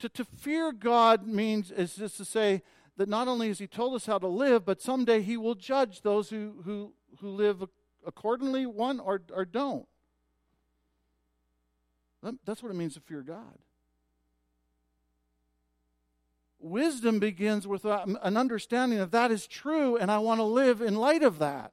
To, 0.01 0.09
to 0.09 0.25
fear 0.25 0.73
God 0.73 1.27
means 1.27 1.71
is 1.71 1.95
just 1.95 2.17
to 2.17 2.25
say 2.25 2.63
that 2.97 3.09
not 3.09 3.29
only 3.29 3.49
has 3.49 3.61
He 3.61 3.67
told 3.67 3.95
us 3.95 4.07
how 4.07 4.19
to 4.19 4.27
live, 4.27 4.65
but 4.65 4.83
someday 4.83 5.23
He 5.23 5.37
will 5.37 5.55
judge 5.55 6.03
those 6.03 6.31
who, 6.31 6.63
who, 6.65 6.93
who 7.21 7.29
live 7.29 7.65
accordingly, 8.05 8.67
one, 8.67 8.99
or, 8.99 9.23
or 9.33 9.45
don't. 9.45 9.87
That's 12.45 12.63
what 12.63 12.71
it 12.71 12.77
means 12.77 12.95
to 12.95 13.01
fear 13.01 13.23
God. 13.23 13.59
Wisdom 16.59 17.19
begins 17.19 17.67
with 17.67 17.87
uh, 17.87 18.05
an 18.23 18.37
understanding 18.37 18.99
of 18.99 19.13
that 19.13 19.31
is 19.31 19.47
true, 19.47 19.97
and 19.97 20.11
I 20.11 20.19
want 20.19 20.41
to 20.41 20.45
live 20.45 20.83
in 20.83 20.95
light 20.97 21.23
of 21.23 21.39
that. 21.39 21.73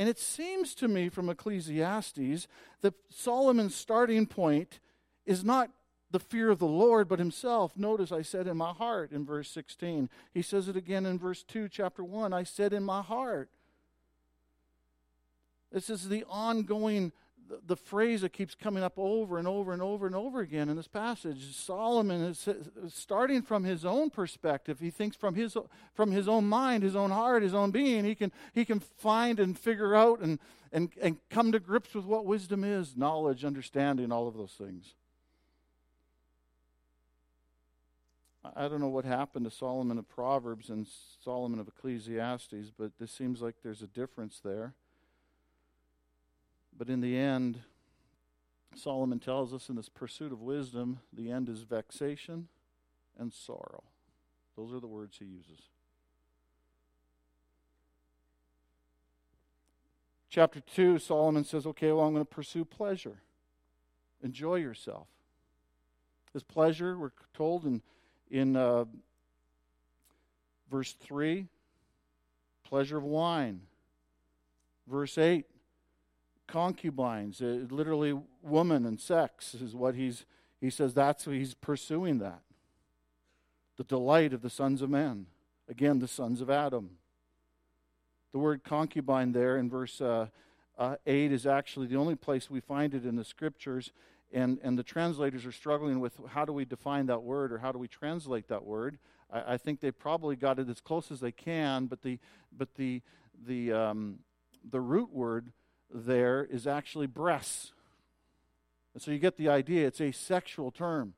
And 0.00 0.08
it 0.08 0.18
seems 0.18 0.74
to 0.76 0.88
me 0.88 1.10
from 1.10 1.28
Ecclesiastes 1.28 2.48
that 2.80 2.94
Solomon's 3.10 3.74
starting 3.74 4.24
point 4.24 4.80
is 5.26 5.44
not 5.44 5.68
the 6.10 6.18
fear 6.18 6.48
of 6.48 6.58
the 6.58 6.64
Lord, 6.64 7.06
but 7.06 7.18
himself. 7.18 7.76
Notice 7.76 8.10
I 8.10 8.22
said 8.22 8.46
in 8.46 8.56
my 8.56 8.72
heart 8.72 9.12
in 9.12 9.26
verse 9.26 9.50
16. 9.50 10.08
He 10.32 10.40
says 10.40 10.68
it 10.68 10.76
again 10.76 11.04
in 11.04 11.18
verse 11.18 11.42
2, 11.42 11.68
chapter 11.68 12.02
1. 12.02 12.32
I 12.32 12.44
said 12.44 12.72
in 12.72 12.82
my 12.82 13.02
heart. 13.02 13.50
This 15.70 15.90
is 15.90 16.08
the 16.08 16.24
ongoing 16.30 17.12
the, 17.66 17.76
phrase 17.76 18.20
that 18.20 18.32
keeps 18.32 18.54
coming 18.54 18.82
up 18.82 18.94
over 18.96 19.38
and 19.38 19.48
over 19.48 19.72
and 19.72 19.82
over 19.82 20.06
and 20.06 20.14
over 20.14 20.40
again 20.40 20.68
in 20.68 20.76
this 20.76 20.88
passage. 20.88 21.54
Solomon 21.54 22.22
is 22.22 22.48
starting 22.88 23.42
from 23.42 23.64
his 23.64 23.84
own 23.84 24.10
perspective. 24.10 24.80
He 24.80 24.90
thinks 24.90 25.16
from 25.16 25.34
his 25.34 25.56
from 25.94 26.10
his 26.12 26.28
own 26.28 26.46
mind, 26.46 26.82
his 26.82 26.96
own 26.96 27.10
heart, 27.10 27.42
his 27.42 27.54
own 27.54 27.70
being. 27.70 28.04
He 28.04 28.14
can 28.14 28.32
he 28.52 28.64
can 28.64 28.80
find 28.80 29.40
and 29.40 29.58
figure 29.58 29.94
out 29.94 30.20
and 30.20 30.38
and 30.72 30.90
and 31.00 31.18
come 31.28 31.52
to 31.52 31.60
grips 31.60 31.94
with 31.94 32.04
what 32.04 32.24
wisdom 32.24 32.64
is, 32.64 32.96
knowledge, 32.96 33.44
understanding, 33.44 34.12
all 34.12 34.28
of 34.28 34.34
those 34.34 34.52
things. 34.52 34.94
I 38.56 38.68
don't 38.68 38.80
know 38.80 38.88
what 38.88 39.04
happened 39.04 39.44
to 39.44 39.50
Solomon 39.50 39.98
of 39.98 40.08
Proverbs 40.08 40.70
and 40.70 40.86
Solomon 41.22 41.60
of 41.60 41.68
Ecclesiastes, 41.68 42.72
but 42.76 42.92
this 42.98 43.12
seems 43.12 43.42
like 43.42 43.56
there's 43.62 43.82
a 43.82 43.86
difference 43.86 44.40
there. 44.42 44.74
But 46.80 46.88
in 46.88 47.02
the 47.02 47.14
end, 47.14 47.60
Solomon 48.74 49.18
tells 49.18 49.52
us 49.52 49.68
in 49.68 49.76
this 49.76 49.90
pursuit 49.90 50.32
of 50.32 50.40
wisdom, 50.40 51.00
the 51.12 51.30
end 51.30 51.50
is 51.50 51.60
vexation 51.60 52.48
and 53.18 53.34
sorrow. 53.34 53.82
Those 54.56 54.72
are 54.72 54.80
the 54.80 54.86
words 54.86 55.18
he 55.18 55.26
uses. 55.26 55.60
Chapter 60.30 60.60
2, 60.74 60.98
Solomon 60.98 61.44
says, 61.44 61.66
okay, 61.66 61.92
well, 61.92 62.06
I'm 62.06 62.14
going 62.14 62.24
to 62.24 62.34
pursue 62.34 62.64
pleasure. 62.64 63.18
Enjoy 64.24 64.54
yourself. 64.54 65.06
This 66.32 66.42
pleasure, 66.42 66.96
we're 66.96 67.12
told 67.34 67.66
in, 67.66 67.82
in 68.30 68.56
uh, 68.56 68.86
verse 70.70 70.94
3, 71.02 71.46
pleasure 72.64 72.96
of 72.96 73.04
wine. 73.04 73.60
Verse 74.86 75.18
8, 75.18 75.44
concubines, 76.50 77.40
uh, 77.40 77.66
literally 77.70 78.18
woman 78.42 78.84
and 78.84 79.00
sex 79.00 79.54
is 79.54 79.74
what 79.74 79.94
he's, 79.94 80.24
he 80.60 80.70
says 80.70 80.92
that's 80.92 81.26
what 81.26 81.36
he's 81.36 81.54
pursuing 81.54 82.18
that. 82.18 82.40
The 83.76 83.84
delight 83.84 84.32
of 84.32 84.42
the 84.42 84.50
sons 84.50 84.82
of 84.82 84.90
men. 84.90 85.26
Again, 85.68 86.00
the 86.00 86.08
sons 86.08 86.40
of 86.40 86.50
Adam. 86.50 86.90
The 88.32 88.38
word 88.38 88.64
concubine 88.64 89.32
there 89.32 89.56
in 89.56 89.70
verse 89.70 90.00
uh, 90.00 90.26
uh, 90.76 90.96
8 91.06 91.32
is 91.32 91.46
actually 91.46 91.86
the 91.86 91.96
only 91.96 92.16
place 92.16 92.50
we 92.50 92.60
find 92.60 92.94
it 92.94 93.04
in 93.04 93.16
the 93.16 93.24
scriptures, 93.24 93.92
and, 94.32 94.58
and 94.62 94.78
the 94.78 94.82
translators 94.82 95.46
are 95.46 95.52
struggling 95.52 96.00
with 96.00 96.14
how 96.28 96.44
do 96.44 96.52
we 96.52 96.64
define 96.64 97.06
that 97.06 97.22
word 97.22 97.52
or 97.52 97.58
how 97.58 97.70
do 97.70 97.78
we 97.78 97.88
translate 97.88 98.48
that 98.48 98.64
word. 98.64 98.98
I, 99.32 99.54
I 99.54 99.56
think 99.56 99.80
they 99.80 99.92
probably 99.92 100.36
got 100.36 100.58
it 100.58 100.68
as 100.68 100.80
close 100.80 101.10
as 101.10 101.20
they 101.20 101.32
can, 101.32 101.86
but 101.86 102.02
the, 102.02 102.18
but 102.56 102.74
the, 102.74 103.02
the, 103.46 103.72
um, 103.72 104.18
the 104.68 104.80
root 104.80 105.12
word 105.12 105.52
there 105.92 106.46
is 106.50 106.66
actually 106.66 107.06
breasts. 107.06 107.72
And 108.94 109.02
so 109.02 109.10
you 109.10 109.18
get 109.18 109.36
the 109.36 109.48
idea, 109.48 109.86
it's 109.86 110.00
a 110.00 110.12
sexual 110.12 110.70
term. 110.70 111.14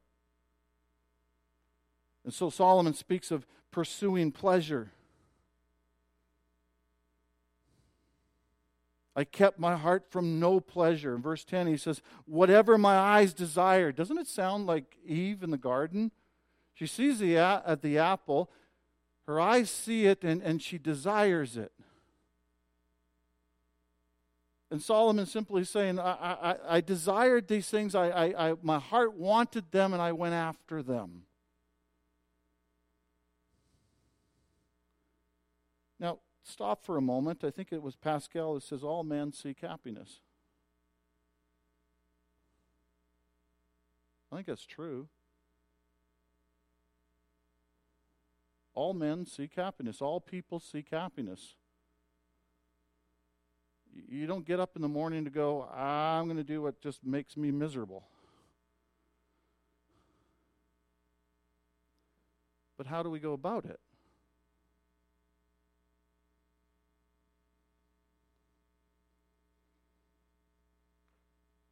And 2.24 2.32
so 2.32 2.50
Solomon 2.50 2.94
speaks 2.94 3.30
of 3.30 3.46
pursuing 3.70 4.30
pleasure. 4.30 4.92
I 9.14 9.24
kept 9.24 9.58
my 9.58 9.76
heart 9.76 10.06
from 10.10 10.40
no 10.40 10.58
pleasure. 10.60 11.14
In 11.14 11.20
verse 11.20 11.44
10, 11.44 11.66
he 11.66 11.76
says, 11.76 12.00
Whatever 12.24 12.78
my 12.78 12.96
eyes 12.96 13.34
desire. 13.34 13.92
Doesn't 13.92 14.18
it 14.18 14.26
sound 14.26 14.66
like 14.66 14.96
Eve 15.06 15.42
in 15.42 15.50
the 15.50 15.58
garden? 15.58 16.12
She 16.74 16.86
sees 16.86 17.18
the, 17.18 17.36
at 17.36 17.82
the 17.82 17.98
apple, 17.98 18.50
her 19.26 19.38
eyes 19.38 19.70
see 19.70 20.06
it, 20.06 20.24
and, 20.24 20.42
and 20.42 20.62
she 20.62 20.78
desires 20.78 21.56
it. 21.56 21.72
And 24.72 24.80
Solomon 24.80 25.26
simply 25.26 25.64
saying, 25.64 25.98
I, 25.98 26.12
I, 26.12 26.56
I 26.76 26.80
desired 26.80 27.46
these 27.46 27.68
things, 27.68 27.94
I, 27.94 28.08
I, 28.08 28.48
I, 28.48 28.54
my 28.62 28.78
heart 28.78 29.12
wanted 29.14 29.70
them, 29.70 29.92
and 29.92 30.00
I 30.00 30.12
went 30.12 30.32
after 30.32 30.82
them. 30.82 31.24
Now, 36.00 36.20
stop 36.42 36.86
for 36.86 36.96
a 36.96 37.02
moment. 37.02 37.44
I 37.44 37.50
think 37.50 37.70
it 37.70 37.82
was 37.82 37.96
Pascal 37.96 38.54
who 38.54 38.60
says, 38.60 38.82
All 38.82 39.04
men 39.04 39.34
seek 39.34 39.60
happiness. 39.60 40.20
I 44.32 44.36
think 44.36 44.46
that's 44.46 44.64
true. 44.64 45.06
All 48.72 48.94
men 48.94 49.26
seek 49.26 49.52
happiness. 49.54 50.00
All 50.00 50.18
people 50.18 50.58
seek 50.60 50.88
happiness. 50.90 51.56
You 54.08 54.26
don't 54.26 54.46
get 54.46 54.60
up 54.60 54.76
in 54.76 54.82
the 54.82 54.88
morning 54.88 55.24
to 55.24 55.30
go, 55.30 55.68
I'm 55.74 56.24
going 56.24 56.36
to 56.36 56.44
do 56.44 56.62
what 56.62 56.80
just 56.80 57.04
makes 57.04 57.36
me 57.36 57.50
miserable. 57.50 58.04
But 62.76 62.86
how 62.86 63.02
do 63.02 63.10
we 63.10 63.20
go 63.20 63.32
about 63.32 63.64
it? 63.64 63.80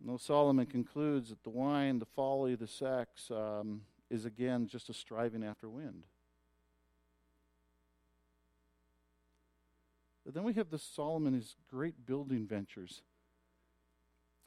No, 0.02 0.16
Solomon 0.16 0.66
concludes 0.66 1.28
that 1.28 1.42
the 1.42 1.50
wine, 1.50 1.98
the 1.98 2.06
folly, 2.06 2.54
the 2.54 2.66
sex 2.66 3.30
um, 3.30 3.82
is 4.08 4.24
again 4.24 4.66
just 4.66 4.88
a 4.88 4.94
striving 4.94 5.44
after 5.44 5.68
wind. 5.68 6.04
Then 10.30 10.44
we 10.44 10.54
have 10.54 10.70
the 10.70 10.78
Solomon, 10.78 11.34
his 11.34 11.56
great 11.68 12.06
building 12.06 12.46
ventures. 12.46 13.02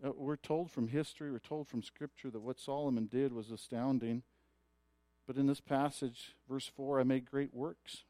Uh, 0.03 0.11
we're 0.15 0.35
told 0.35 0.71
from 0.71 0.87
history, 0.87 1.31
we're 1.31 1.39
told 1.39 1.67
from 1.67 1.81
Scripture 1.81 2.29
that 2.29 2.41
what 2.41 2.59
Solomon 2.59 3.05
did 3.05 3.33
was 3.33 3.51
astounding. 3.51 4.23
But 5.25 5.37
in 5.37 5.47
this 5.47 5.61
passage, 5.61 6.35
verse 6.49 6.69
4, 6.75 6.99
I 6.99 7.03
made 7.03 7.29
great 7.29 7.53
works. 7.53 8.03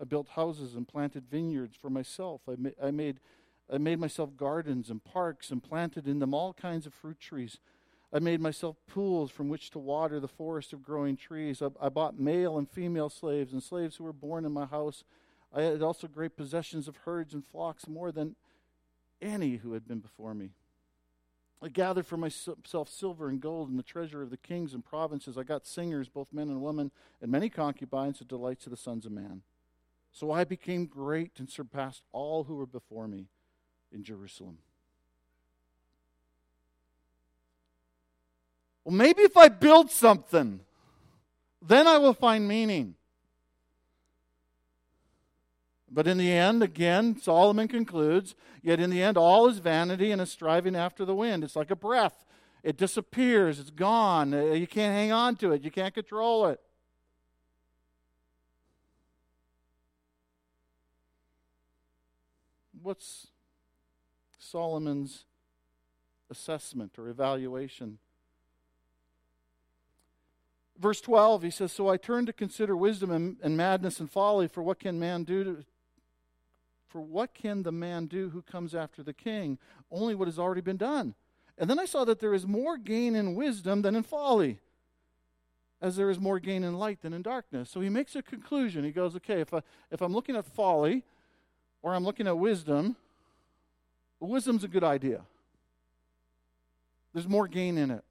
I 0.00 0.04
built 0.04 0.28
houses 0.30 0.74
and 0.74 0.88
planted 0.88 1.24
vineyards 1.30 1.76
for 1.76 1.90
myself. 1.90 2.40
I, 2.48 2.54
ma- 2.56 2.70
I, 2.82 2.90
made, 2.90 3.20
I 3.70 3.76
made 3.76 4.00
myself 4.00 4.36
gardens 4.36 4.88
and 4.88 5.04
parks 5.04 5.50
and 5.50 5.62
planted 5.62 6.08
in 6.08 6.18
them 6.18 6.32
all 6.32 6.54
kinds 6.54 6.86
of 6.86 6.94
fruit 6.94 7.20
trees. 7.20 7.58
I 8.12 8.18
made 8.18 8.40
myself 8.40 8.76
pools 8.88 9.30
from 9.30 9.48
which 9.48 9.70
to 9.70 9.78
water 9.78 10.18
the 10.18 10.28
forest 10.28 10.72
of 10.72 10.82
growing 10.82 11.16
trees. 11.16 11.60
I, 11.60 11.68
I 11.80 11.90
bought 11.90 12.18
male 12.18 12.56
and 12.56 12.68
female 12.68 13.10
slaves 13.10 13.52
and 13.52 13.62
slaves 13.62 13.96
who 13.96 14.04
were 14.04 14.12
born 14.12 14.46
in 14.46 14.52
my 14.52 14.64
house. 14.64 15.04
I 15.52 15.62
had 15.62 15.82
also 15.82 16.06
great 16.06 16.36
possessions 16.36 16.86
of 16.86 16.96
herds 16.98 17.34
and 17.34 17.44
flocks, 17.44 17.88
more 17.88 18.12
than 18.12 18.36
any 19.20 19.56
who 19.56 19.72
had 19.72 19.86
been 19.86 19.98
before 19.98 20.34
me. 20.34 20.50
I 21.62 21.68
gathered 21.68 22.06
for 22.06 22.16
myself 22.16 22.88
silver 22.88 23.28
and 23.28 23.40
gold 23.40 23.68
and 23.68 23.78
the 23.78 23.82
treasure 23.82 24.22
of 24.22 24.30
the 24.30 24.38
kings 24.38 24.72
and 24.72 24.84
provinces. 24.84 25.36
I 25.36 25.42
got 25.42 25.66
singers, 25.66 26.08
both 26.08 26.32
men 26.32 26.48
and 26.48 26.62
women, 26.62 26.90
and 27.20 27.30
many 27.30 27.50
concubines, 27.50 28.18
the 28.18 28.24
delights 28.24 28.64
of 28.66 28.70
the 28.70 28.78
sons 28.78 29.04
of 29.04 29.12
man. 29.12 29.42
So 30.12 30.30
I 30.30 30.44
became 30.44 30.86
great 30.86 31.32
and 31.38 31.50
surpassed 31.50 32.04
all 32.12 32.44
who 32.44 32.56
were 32.56 32.66
before 32.66 33.06
me 33.06 33.26
in 33.92 34.02
Jerusalem. 34.02 34.58
Well, 38.84 38.94
maybe 38.94 39.22
if 39.22 39.36
I 39.36 39.48
build 39.48 39.90
something, 39.90 40.60
then 41.60 41.86
I 41.86 41.98
will 41.98 42.14
find 42.14 42.48
meaning. 42.48 42.94
But 45.90 46.06
in 46.06 46.18
the 46.18 46.30
end, 46.30 46.62
again, 46.62 47.20
Solomon 47.20 47.66
concludes, 47.66 48.36
yet 48.62 48.78
in 48.78 48.90
the 48.90 49.02
end, 49.02 49.16
all 49.16 49.48
is 49.48 49.58
vanity 49.58 50.12
and 50.12 50.20
a 50.20 50.26
striving 50.26 50.76
after 50.76 51.04
the 51.04 51.14
wind. 51.14 51.42
It's 51.42 51.56
like 51.56 51.72
a 51.72 51.76
breath. 51.76 52.24
It 52.62 52.76
disappears, 52.76 53.58
it's 53.58 53.70
gone. 53.70 54.32
Uh, 54.32 54.52
you 54.52 54.66
can't 54.66 54.94
hang 54.94 55.10
on 55.10 55.36
to 55.36 55.52
it, 55.52 55.62
you 55.62 55.70
can't 55.70 55.94
control 55.94 56.46
it. 56.46 56.60
What's 62.82 63.26
Solomon's 64.38 65.24
assessment 66.30 66.92
or 66.98 67.08
evaluation? 67.08 67.98
Verse 70.78 71.00
12, 71.02 71.42
he 71.42 71.50
says, 71.50 71.72
So 71.72 71.88
I 71.88 71.98
turned 71.98 72.26
to 72.28 72.32
consider 72.32 72.74
wisdom 72.74 73.10
and, 73.10 73.36
and 73.42 73.54
madness 73.56 74.00
and 74.00 74.10
folly, 74.10 74.48
for 74.48 74.62
what 74.62 74.78
can 74.78 74.98
man 74.98 75.24
do 75.24 75.44
to, 75.44 75.64
for 76.90 77.00
what 77.00 77.32
can 77.34 77.62
the 77.62 77.72
man 77.72 78.06
do 78.06 78.30
who 78.30 78.42
comes 78.42 78.74
after 78.74 79.02
the 79.02 79.12
king? 79.12 79.58
Only 79.90 80.14
what 80.14 80.28
has 80.28 80.38
already 80.38 80.60
been 80.60 80.76
done. 80.76 81.14
And 81.56 81.70
then 81.70 81.78
I 81.78 81.84
saw 81.84 82.04
that 82.04 82.20
there 82.20 82.34
is 82.34 82.46
more 82.46 82.76
gain 82.76 83.14
in 83.14 83.34
wisdom 83.34 83.82
than 83.82 83.94
in 83.94 84.02
folly, 84.02 84.58
as 85.80 85.96
there 85.96 86.10
is 86.10 86.18
more 86.18 86.38
gain 86.38 86.64
in 86.64 86.78
light 86.78 87.00
than 87.02 87.12
in 87.12 87.22
darkness. 87.22 87.70
So 87.70 87.80
he 87.80 87.88
makes 87.88 88.16
a 88.16 88.22
conclusion. 88.22 88.84
He 88.84 88.90
goes, 88.90 89.14
okay, 89.16 89.40
if, 89.40 89.54
I, 89.54 89.62
if 89.90 90.00
I'm 90.00 90.12
looking 90.12 90.36
at 90.36 90.44
folly 90.44 91.04
or 91.82 91.94
I'm 91.94 92.04
looking 92.04 92.26
at 92.26 92.36
wisdom, 92.36 92.96
wisdom's 94.18 94.64
a 94.64 94.68
good 94.68 94.84
idea. 94.84 95.22
There's 97.12 97.28
more 97.28 97.46
gain 97.46 97.78
in 97.78 97.90
it. 97.90 98.04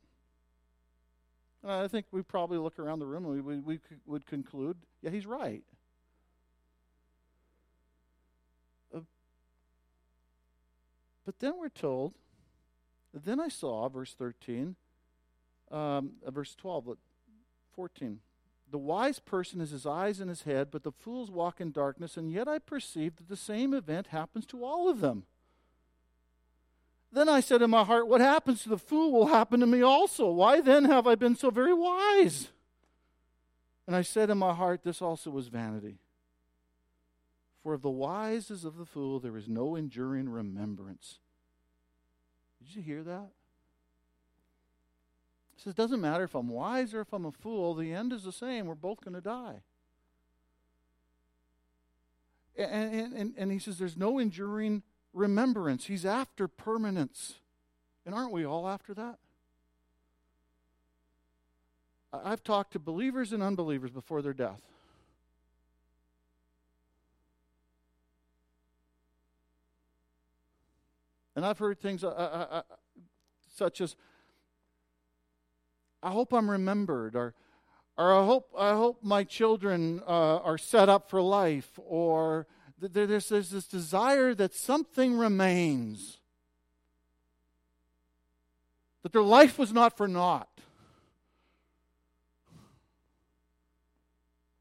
And 1.64 1.72
I 1.72 1.88
think 1.88 2.06
we 2.12 2.22
probably 2.22 2.58
look 2.58 2.80
around 2.80 3.00
the 3.00 3.06
room 3.06 3.26
and 3.26 3.34
we, 3.34 3.42
we, 3.42 3.62
we 3.62 3.80
would 4.06 4.26
conclude, 4.26 4.78
yeah, 5.02 5.10
he's 5.10 5.26
right. 5.26 5.64
But 11.30 11.38
then 11.38 11.60
we're 11.60 11.70
told, 11.70 12.16
then 13.14 13.40
I 13.40 13.50
saw, 13.50 13.88
verse 13.88 14.16
13, 14.16 14.76
um, 15.70 16.14
uh, 16.26 16.32
verse 16.32 16.56
12, 16.56 16.98
14. 17.76 18.20
The 18.72 18.78
wise 18.80 19.20
person 19.20 19.60
has 19.60 19.70
his 19.70 19.86
eyes 19.86 20.20
in 20.20 20.28
his 20.28 20.42
head, 20.42 20.70
but 20.72 20.82
the 20.82 20.92
fools 20.92 21.30
walk 21.30 21.62
in 21.62 21.72
darkness, 21.72 22.18
and 22.18 22.32
yet 22.32 22.48
I 22.48 22.58
perceive 22.58 23.18
that 23.18 23.30
the 23.30 23.36
same 23.36 23.76
event 23.76 24.08
happens 24.08 24.48
to 24.48 24.66
all 24.66 24.90
of 24.90 25.02
them. 25.02 25.26
Then 27.12 27.30
I 27.30 27.42
said 27.42 27.62
in 27.62 27.70
my 27.70 27.84
heart, 27.84 28.08
What 28.08 28.22
happens 28.22 28.64
to 28.64 28.70
the 28.70 28.80
fool 28.80 29.12
will 29.12 29.28
happen 29.28 29.60
to 29.60 29.68
me 29.68 29.84
also. 29.84 30.32
Why 30.32 30.62
then 30.62 30.86
have 30.86 31.06
I 31.06 31.14
been 31.14 31.36
so 31.36 31.52
very 31.52 31.76
wise? 31.76 32.48
And 33.86 33.96
I 33.96 34.02
said 34.02 34.32
in 34.32 34.40
my 34.40 34.56
heart, 34.56 34.82
This 34.84 35.00
also 35.00 35.30
was 35.30 35.48
vanity. 35.48 36.00
For 37.64 37.74
of 37.74 37.82
the 37.82 37.90
wise 37.90 38.50
as 38.52 38.64
of 38.66 38.78
the 38.78 38.86
fool 38.86 39.20
there 39.20 39.36
is 39.38 39.48
no 39.48 39.76
enduring 39.76 40.30
remembrance. 40.30 41.20
Did 42.60 42.76
you 42.76 42.82
hear 42.82 43.04
that? 43.04 43.30
He 45.56 45.64
says, 45.64 45.72
it 45.72 45.78
doesn't 45.78 46.00
matter 46.00 46.24
if 46.24 46.36
I'm 46.36 46.50
wise 46.50 46.94
or 46.94 47.02
if 47.02 47.12
I'm 47.12 47.26
a 47.26 47.32
fool, 47.32 47.74
the 47.76 47.94
end 47.94 48.14
is 48.14 48.24
the 48.24 48.32
same. 48.32 48.66
We're 48.66 48.76
both 48.76 49.02
going 49.02 49.16
to 49.16 49.22
die. 49.22 49.62
And, 52.58 53.14
and, 53.16 53.34
and 53.38 53.52
he 53.52 53.60
says, 53.60 53.78
there's 53.78 53.98
no 53.98 54.20
enduring 54.20 54.84
remembrance. 55.14 55.86
He's 55.86 56.06
after 56.06 56.48
permanence. 56.48 57.36
And 58.06 58.16
aren't 58.16 58.32
we 58.32 58.46
all 58.46 58.68
after 58.68 58.94
that? 58.94 59.18
I've 62.12 62.44
talked 62.44 62.74
to 62.74 62.80
believers 62.80 63.32
and 63.34 63.44
unbelievers 63.44 63.92
before 63.92 64.22
their 64.22 64.34
death. 64.34 64.62
And 71.40 71.46
I've 71.46 71.58
heard 71.58 71.80
things 71.80 72.04
uh, 72.04 72.10
uh, 72.10 72.48
uh, 72.52 72.62
such 73.56 73.80
as, 73.80 73.96
I 76.04 76.12
hope 76.12 76.34
I'm 76.34 76.52
remembered, 76.52 77.16
or, 77.16 77.34
or 77.98 78.14
I, 78.14 78.26
hope, 78.26 78.50
I 78.60 78.74
hope 78.74 79.02
my 79.02 79.24
children 79.24 80.02
uh, 80.06 80.40
are 80.40 80.58
set 80.58 80.90
up 80.90 81.10
for 81.10 81.22
life, 81.22 81.70
or 81.78 82.46
there's, 82.78 83.30
there's 83.30 83.52
this 83.52 83.68
desire 83.68 84.36
that 84.36 84.54
something 84.54 85.18
remains, 85.18 86.20
that 89.04 89.14
their 89.14 89.22
life 89.22 89.58
was 89.58 89.72
not 89.72 89.96
for 89.96 90.10
naught. 90.10 90.50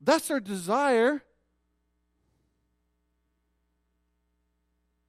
That's 0.00 0.28
their 0.28 0.38
desire. 0.38 1.24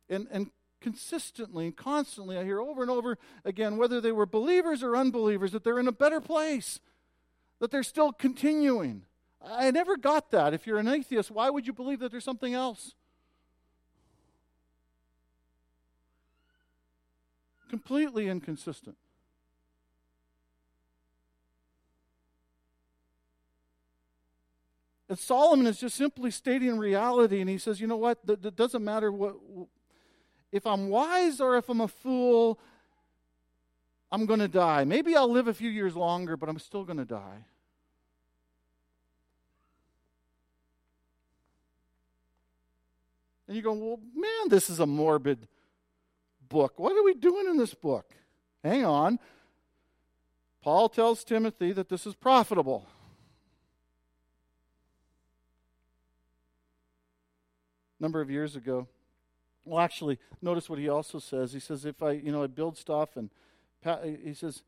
And, 0.09 0.27
and 0.31 0.49
consistently 0.81 1.65
and 1.65 1.75
constantly, 1.75 2.37
I 2.37 2.43
hear 2.43 2.59
over 2.59 2.81
and 2.81 2.91
over 2.91 3.17
again, 3.43 3.77
whether 3.77 3.99
they 3.99 4.11
were 4.11 4.25
believers 4.25 4.81
or 4.83 4.95
unbelievers, 4.95 5.51
that 5.51 5.63
they're 5.63 5.79
in 5.79 5.87
a 5.87 5.91
better 5.91 6.21
place, 6.21 6.79
that 7.59 7.71
they're 7.71 7.83
still 7.83 8.11
continuing. 8.11 9.03
I 9.41 9.71
never 9.71 9.97
got 9.97 10.31
that. 10.31 10.53
If 10.53 10.67
you're 10.67 10.79
an 10.79 10.87
atheist, 10.87 11.31
why 11.31 11.49
would 11.49 11.67
you 11.67 11.73
believe 11.73 11.99
that 11.99 12.11
there's 12.11 12.23
something 12.23 12.53
else? 12.53 12.93
Completely 17.69 18.27
inconsistent. 18.27 18.97
And 25.07 25.17
Solomon 25.17 25.65
is 25.65 25.79
just 25.79 25.95
simply 25.95 26.29
stating 26.29 26.77
reality, 26.77 27.41
and 27.41 27.49
he 27.49 27.57
says, 27.57 27.81
you 27.81 27.87
know 27.87 27.97
what? 27.97 28.19
It 28.27 28.55
doesn't 28.55 28.83
matter 28.83 29.11
what 29.11 29.35
if 30.51 30.65
I'm 30.65 30.89
wise 30.89 31.39
or 31.39 31.57
if 31.57 31.69
I'm 31.69 31.81
a 31.81 31.87
fool, 31.87 32.59
I'm 34.11 34.25
going 34.25 34.39
to 34.39 34.47
die. 34.47 34.83
Maybe 34.83 35.15
I'll 35.15 35.31
live 35.31 35.47
a 35.47 35.53
few 35.53 35.69
years 35.69 35.95
longer, 35.95 36.35
but 36.35 36.49
I'm 36.49 36.59
still 36.59 36.83
going 36.83 36.97
to 36.97 37.05
die. 37.05 37.45
And 43.47 43.55
you 43.55 43.63
go, 43.63 43.73
well, 43.73 43.99
man, 44.15 44.49
this 44.49 44.69
is 44.69 44.79
a 44.79 44.85
morbid 44.85 45.47
book. 46.47 46.77
What 46.77 46.95
are 46.95 47.03
we 47.03 47.15
doing 47.15 47.47
in 47.47 47.57
this 47.57 47.73
book? 47.73 48.13
Hang 48.63 48.85
on. 48.85 49.19
Paul 50.61 50.89
tells 50.89 51.23
Timothy 51.23 51.71
that 51.71 51.89
this 51.89 52.05
is 52.05 52.13
profitable. 52.15 52.87
A 57.99 58.03
number 58.03 58.21
of 58.21 58.29
years 58.29 58.55
ago, 58.55 58.87
well, 59.65 59.79
actually, 59.79 60.19
notice 60.41 60.69
what 60.69 60.79
he 60.79 60.89
also 60.89 61.19
says. 61.19 61.53
He 61.53 61.59
says, 61.59 61.85
if 61.85 62.01
I, 62.01 62.11
you 62.11 62.31
know, 62.31 62.43
I 62.43 62.47
build 62.47 62.77
stuff 62.77 63.17
and 63.17 63.29
he 64.23 64.33
says, 64.33 64.63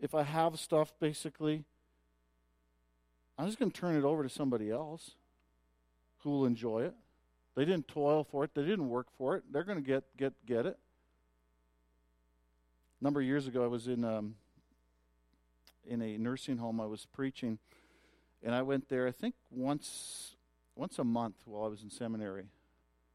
if 0.00 0.14
I 0.14 0.22
have 0.22 0.58
stuff, 0.58 0.92
basically, 1.00 1.64
I'm 3.38 3.46
just 3.46 3.58
going 3.58 3.70
to 3.70 3.80
turn 3.80 3.96
it 3.96 4.04
over 4.04 4.22
to 4.22 4.28
somebody 4.28 4.70
else 4.70 5.12
who 6.18 6.30
will 6.30 6.46
enjoy 6.46 6.82
it. 6.82 6.94
They 7.54 7.64
didn't 7.64 7.88
toil 7.88 8.24
for 8.24 8.44
it. 8.44 8.50
They 8.54 8.62
didn't 8.62 8.88
work 8.88 9.06
for 9.16 9.36
it. 9.36 9.44
They're 9.50 9.64
going 9.64 9.78
to 9.78 9.84
get, 9.84 10.04
get, 10.16 10.32
get 10.46 10.66
it. 10.66 10.78
A 13.00 13.04
number 13.04 13.20
of 13.20 13.26
years 13.26 13.46
ago, 13.46 13.64
I 13.64 13.68
was 13.68 13.86
in 13.86 14.04
um, 14.04 14.34
in 15.86 16.02
a 16.02 16.18
nursing 16.18 16.58
home. 16.58 16.80
I 16.80 16.86
was 16.86 17.06
preaching, 17.06 17.58
and 18.42 18.54
I 18.54 18.62
went 18.62 18.88
there. 18.88 19.06
I 19.06 19.12
think 19.12 19.34
once 19.50 20.36
once 20.74 20.98
a 20.98 21.04
month 21.04 21.36
while 21.44 21.64
I 21.64 21.68
was 21.68 21.82
in 21.82 21.90
seminary. 21.90 22.46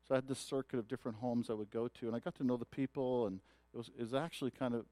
So 0.08 0.16
I 0.16 0.18
had 0.18 0.28
this 0.28 0.40
circuit 0.40 0.80
of 0.80 0.88
different 0.88 1.18
homes 1.18 1.50
I 1.50 1.54
would 1.54 1.72
go 1.72 1.88
to, 1.88 2.08
and 2.08 2.16
I 2.16 2.20
got 2.20 2.36
to 2.36 2.44
know 2.44 2.58
the 2.58 2.66
people, 2.66 3.28
and 3.28 3.40
it 3.74 3.78
was, 3.78 3.90
it 3.98 4.02
was 4.02 4.14
actually 4.14 4.52
kind 4.52 4.74
of 4.74 4.86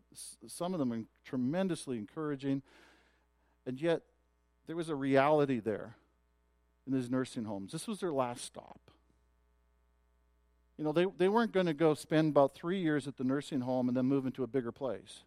some 0.47 0.73
of 0.73 0.79
them 0.79 1.07
tremendously 1.25 1.97
encouraging, 1.97 2.61
and 3.65 3.79
yet 3.81 4.01
there 4.67 4.75
was 4.75 4.89
a 4.89 4.95
reality 4.95 5.59
there 5.59 5.95
in 6.87 6.93
these 6.93 7.09
nursing 7.09 7.43
homes. 7.43 7.71
This 7.71 7.87
was 7.87 7.99
their 7.99 8.13
last 8.13 8.45
stop. 8.45 8.79
You 10.77 10.85
know, 10.85 10.93
they, 10.93 11.05
they 11.17 11.29
weren't 11.29 11.51
going 11.51 11.67
to 11.67 11.73
go 11.73 11.93
spend 11.93 12.29
about 12.31 12.55
three 12.55 12.81
years 12.81 13.07
at 13.07 13.17
the 13.17 13.23
nursing 13.23 13.61
home 13.61 13.87
and 13.87 13.95
then 13.95 14.05
move 14.05 14.25
into 14.25 14.43
a 14.43 14.47
bigger 14.47 14.71
place. 14.71 15.19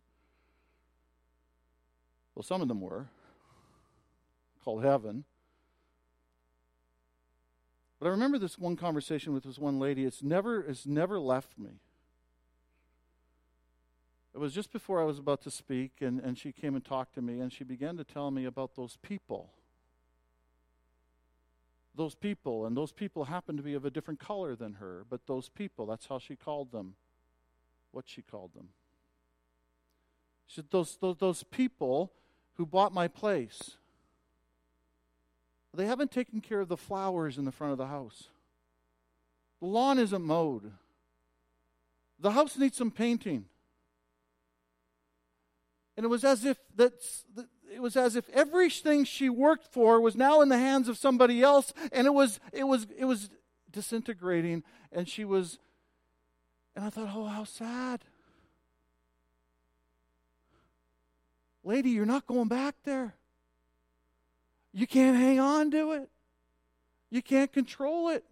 Well, 2.34 2.42
some 2.42 2.60
of 2.60 2.66
them 2.66 2.80
were, 2.80 3.06
called 4.64 4.82
heaven. 4.82 5.24
But 8.04 8.10
I 8.10 8.12
remember 8.12 8.38
this 8.38 8.58
one 8.58 8.76
conversation 8.76 9.32
with 9.32 9.44
this 9.44 9.56
one 9.56 9.78
lady. 9.78 10.04
It's 10.04 10.22
never, 10.22 10.60
it's 10.60 10.84
never 10.84 11.18
left 11.18 11.58
me. 11.58 11.70
It 14.34 14.38
was 14.38 14.52
just 14.52 14.70
before 14.70 15.00
I 15.00 15.04
was 15.04 15.18
about 15.18 15.40
to 15.44 15.50
speak, 15.50 16.02
and, 16.02 16.20
and 16.20 16.36
she 16.36 16.52
came 16.52 16.74
and 16.74 16.84
talked 16.84 17.14
to 17.14 17.22
me, 17.22 17.40
and 17.40 17.50
she 17.50 17.64
began 17.64 17.96
to 17.96 18.04
tell 18.04 18.30
me 18.30 18.44
about 18.44 18.76
those 18.76 18.98
people. 19.00 19.54
Those 21.94 22.14
people, 22.14 22.66
and 22.66 22.76
those 22.76 22.92
people 22.92 23.24
happened 23.24 23.56
to 23.56 23.64
be 23.64 23.72
of 23.72 23.86
a 23.86 23.90
different 23.90 24.20
color 24.20 24.54
than 24.54 24.74
her, 24.74 25.06
but 25.08 25.26
those 25.26 25.48
people, 25.48 25.86
that's 25.86 26.04
how 26.04 26.18
she 26.18 26.36
called 26.36 26.72
them. 26.72 26.96
What 27.90 28.04
she 28.06 28.20
called 28.20 28.52
them. 28.54 28.68
She 30.46 30.56
said, 30.56 30.66
Those, 30.70 30.98
those, 31.00 31.16
those 31.16 31.42
people 31.42 32.12
who 32.56 32.66
bought 32.66 32.92
my 32.92 33.08
place, 33.08 33.78
they 35.76 35.86
haven't 35.86 36.10
taken 36.10 36.40
care 36.40 36.60
of 36.60 36.68
the 36.68 36.76
flowers 36.76 37.38
in 37.38 37.44
the 37.44 37.52
front 37.52 37.72
of 37.72 37.78
the 37.78 37.86
house. 37.86 38.28
The 39.60 39.66
lawn 39.66 39.98
isn't 39.98 40.22
mowed. 40.22 40.72
The 42.18 42.30
house 42.30 42.56
needs 42.56 42.76
some 42.76 42.90
painting. 42.90 43.46
And 45.96 46.04
it 46.04 46.08
was 46.08 46.24
as 46.24 46.44
if 46.44 46.58
that's 46.74 47.24
it 47.72 47.80
was 47.80 47.96
as 47.96 48.14
if 48.14 48.28
everything 48.30 49.04
she 49.04 49.28
worked 49.28 49.72
for 49.72 50.00
was 50.00 50.16
now 50.16 50.40
in 50.40 50.48
the 50.48 50.58
hands 50.58 50.88
of 50.88 50.96
somebody 50.96 51.42
else 51.42 51.72
and 51.92 52.06
it 52.06 52.14
was 52.14 52.40
it 52.52 52.64
was 52.64 52.86
it 52.96 53.04
was 53.04 53.30
disintegrating 53.70 54.62
and 54.92 55.08
she 55.08 55.24
was 55.24 55.58
and 56.76 56.84
I 56.84 56.90
thought, 56.90 57.10
"Oh, 57.14 57.26
how 57.26 57.44
sad." 57.44 58.04
Lady, 61.62 61.90
you're 61.90 62.04
not 62.04 62.26
going 62.26 62.48
back 62.48 62.74
there. 62.84 63.14
You 64.74 64.88
can't 64.88 65.16
hang 65.16 65.38
on 65.38 65.70
to 65.70 65.92
it. 65.92 66.10
You 67.08 67.22
can't 67.22 67.52
control 67.52 68.08
it. 68.08 68.24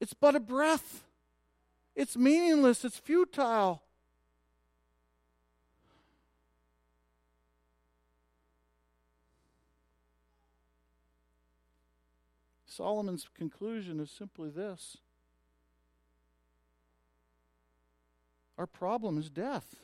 It's 0.00 0.14
but 0.14 0.34
a 0.34 0.40
breath. 0.40 1.04
It's 1.94 2.16
meaningless. 2.16 2.84
It's 2.84 2.98
futile. 2.98 3.82
Solomon's 12.66 13.28
conclusion 13.32 14.00
is 14.00 14.10
simply 14.10 14.50
this 14.50 14.96
Our 18.58 18.66
problem 18.66 19.18
is 19.18 19.30
death. 19.30 19.76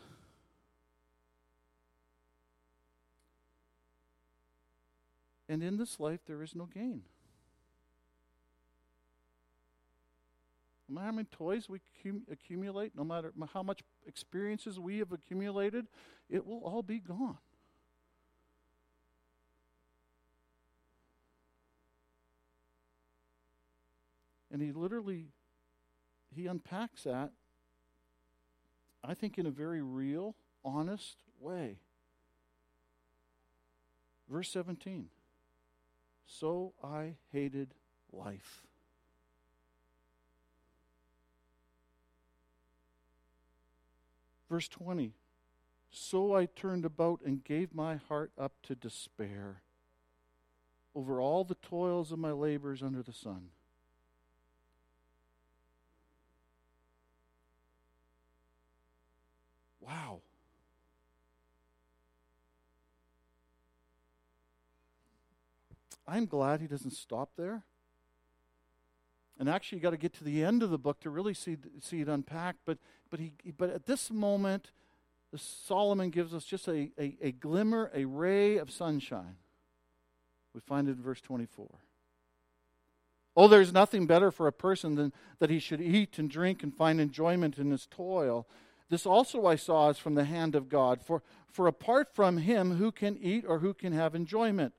And 5.48 5.62
in 5.62 5.76
this 5.78 5.98
life, 5.98 6.20
there 6.26 6.42
is 6.42 6.54
no 6.54 6.66
gain. 6.66 7.02
No 10.88 10.94
matter 10.94 11.06
how 11.06 11.12
many 11.12 11.28
toys 11.30 11.68
we 11.68 11.80
accumulate, 12.30 12.96
no 12.96 13.04
matter 13.04 13.32
how 13.52 13.62
much 13.62 13.82
experiences 14.06 14.78
we 14.80 14.98
have 14.98 15.12
accumulated, 15.12 15.86
it 16.30 16.46
will 16.46 16.60
all 16.64 16.82
be 16.82 16.98
gone. 16.98 17.38
And 24.50 24.62
he 24.62 24.72
literally 24.72 25.26
he 26.34 26.46
unpacks 26.46 27.04
that 27.04 27.32
I 29.04 29.14
think 29.14 29.38
in 29.38 29.46
a 29.46 29.50
very 29.50 29.82
real, 29.82 30.34
honest 30.64 31.16
way. 31.40 31.78
Verse 34.28 34.50
17. 34.50 35.08
So 36.28 36.74
I 36.84 37.14
hated 37.32 37.74
life. 38.12 38.66
Verse 44.48 44.68
20 44.68 45.14
So 45.90 46.34
I 46.34 46.46
turned 46.46 46.84
about 46.84 47.20
and 47.24 47.42
gave 47.42 47.74
my 47.74 47.96
heart 47.96 48.30
up 48.38 48.52
to 48.64 48.74
despair 48.74 49.62
over 50.94 51.20
all 51.20 51.44
the 51.44 51.54
toils 51.56 52.12
of 52.12 52.18
my 52.18 52.32
labors 52.32 52.82
under 52.82 53.02
the 53.02 53.12
sun. 53.12 53.48
Wow. 59.80 60.20
I'm 66.08 66.26
glad 66.26 66.60
he 66.60 66.66
doesn't 66.66 66.92
stop 66.92 67.30
there. 67.36 67.64
And 69.38 69.48
actually, 69.48 69.78
you 69.78 69.82
got 69.82 69.90
to 69.90 69.98
get 69.98 70.14
to 70.14 70.24
the 70.24 70.42
end 70.42 70.62
of 70.62 70.70
the 70.70 70.78
book 70.78 71.00
to 71.00 71.10
really 71.10 71.34
see, 71.34 71.56
see 71.80 72.00
it 72.00 72.08
unpacked. 72.08 72.60
But, 72.64 72.78
but, 73.10 73.20
he, 73.20 73.32
but 73.56 73.70
at 73.70 73.86
this 73.86 74.10
moment, 74.10 74.70
Solomon 75.36 76.10
gives 76.10 76.34
us 76.34 76.44
just 76.44 76.66
a, 76.66 76.90
a, 76.98 77.16
a 77.20 77.32
glimmer, 77.32 77.90
a 77.94 78.04
ray 78.04 78.56
of 78.56 78.70
sunshine. 78.70 79.36
We 80.54 80.60
find 80.60 80.88
it 80.88 80.96
in 80.96 81.02
verse 81.02 81.20
24. 81.20 81.68
Oh, 83.36 83.46
there's 83.46 83.72
nothing 83.72 84.06
better 84.06 84.32
for 84.32 84.48
a 84.48 84.52
person 84.52 84.96
than 84.96 85.12
that 85.38 85.50
he 85.50 85.60
should 85.60 85.80
eat 85.80 86.18
and 86.18 86.28
drink 86.28 86.64
and 86.64 86.74
find 86.74 87.00
enjoyment 87.00 87.58
in 87.58 87.70
his 87.70 87.86
toil. 87.86 88.48
This 88.88 89.06
also 89.06 89.46
I 89.46 89.54
saw 89.54 89.90
is 89.90 89.98
from 89.98 90.16
the 90.16 90.24
hand 90.24 90.56
of 90.56 90.68
God. 90.68 91.00
For, 91.00 91.22
for 91.52 91.68
apart 91.68 92.12
from 92.12 92.38
him, 92.38 92.72
who 92.76 92.90
can 92.90 93.16
eat 93.18 93.44
or 93.46 93.60
who 93.60 93.74
can 93.74 93.92
have 93.92 94.16
enjoyment? 94.16 94.72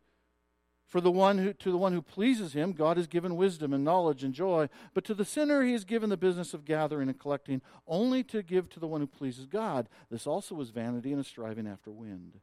For 0.89 0.99
the 0.99 1.11
one 1.11 1.37
who, 1.37 1.53
to 1.53 1.71
the 1.71 1.77
one 1.77 1.93
who 1.93 2.01
pleases 2.01 2.53
him, 2.53 2.73
God 2.73 2.97
has 2.97 3.05
given 3.05 3.35
wisdom 3.35 3.73
and 3.73 3.83
knowledge 3.83 4.23
and 4.23 4.33
joy. 4.33 4.69
But 4.95 5.05
to 5.05 5.13
the 5.13 5.23
sinner, 5.23 5.63
he 5.63 5.73
has 5.73 5.85
given 5.85 6.09
the 6.09 6.17
business 6.17 6.55
of 6.55 6.65
gathering 6.65 7.09
and 7.09 7.19
collecting, 7.19 7.61
only 7.87 8.23
to 8.23 8.41
give 8.41 8.69
to 8.69 8.79
the 8.79 8.87
one 8.87 8.99
who 8.99 9.07
pleases 9.07 9.45
God. 9.45 9.87
This 10.09 10.25
also 10.25 10.59
is 10.61 10.71
vanity 10.71 11.11
and 11.11 11.21
a 11.21 11.23
striving 11.23 11.67
after 11.67 11.91
wind. 11.91 12.39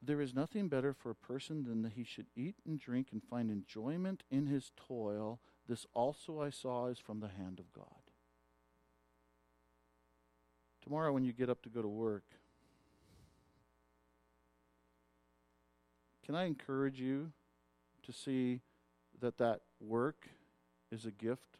There 0.00 0.22
is 0.22 0.34
nothing 0.34 0.68
better 0.68 0.94
for 0.94 1.10
a 1.10 1.14
person 1.14 1.64
than 1.64 1.82
that 1.82 1.92
he 1.92 2.04
should 2.04 2.28
eat 2.34 2.56
and 2.66 2.80
drink 2.80 3.08
and 3.12 3.22
find 3.22 3.50
enjoyment 3.50 4.22
in 4.30 4.46
his 4.46 4.72
toil. 4.88 5.38
This 5.68 5.86
also 5.92 6.40
I 6.40 6.48
saw 6.48 6.86
is 6.86 6.98
from 6.98 7.20
the 7.20 7.28
hand 7.28 7.58
of 7.58 7.74
God. 7.74 7.84
Tomorrow, 10.82 11.12
when 11.12 11.24
you 11.24 11.34
get 11.34 11.50
up 11.50 11.60
to 11.64 11.68
go 11.68 11.82
to 11.82 11.88
work, 11.88 12.24
Can 16.28 16.34
I 16.34 16.44
encourage 16.44 17.00
you 17.00 17.32
to 18.02 18.12
see 18.12 18.60
that 19.18 19.38
that 19.38 19.62
work 19.80 20.28
is 20.92 21.06
a 21.06 21.10
gift 21.10 21.56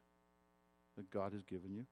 that 0.99 1.11
God 1.11 1.33
has 1.33 1.43
given 1.43 1.73
you? 1.73 1.87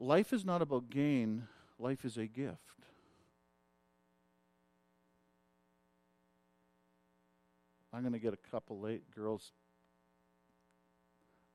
Life 0.00 0.32
is 0.32 0.44
not 0.44 0.62
about 0.62 0.90
gain, 0.90 1.44
life 1.78 2.04
is 2.04 2.16
a 2.16 2.26
gift. 2.26 2.58
I'm 7.92 8.00
going 8.00 8.14
to 8.14 8.18
get 8.18 8.34
a 8.34 8.50
couple 8.50 8.80
late 8.80 9.08
girls. 9.14 9.52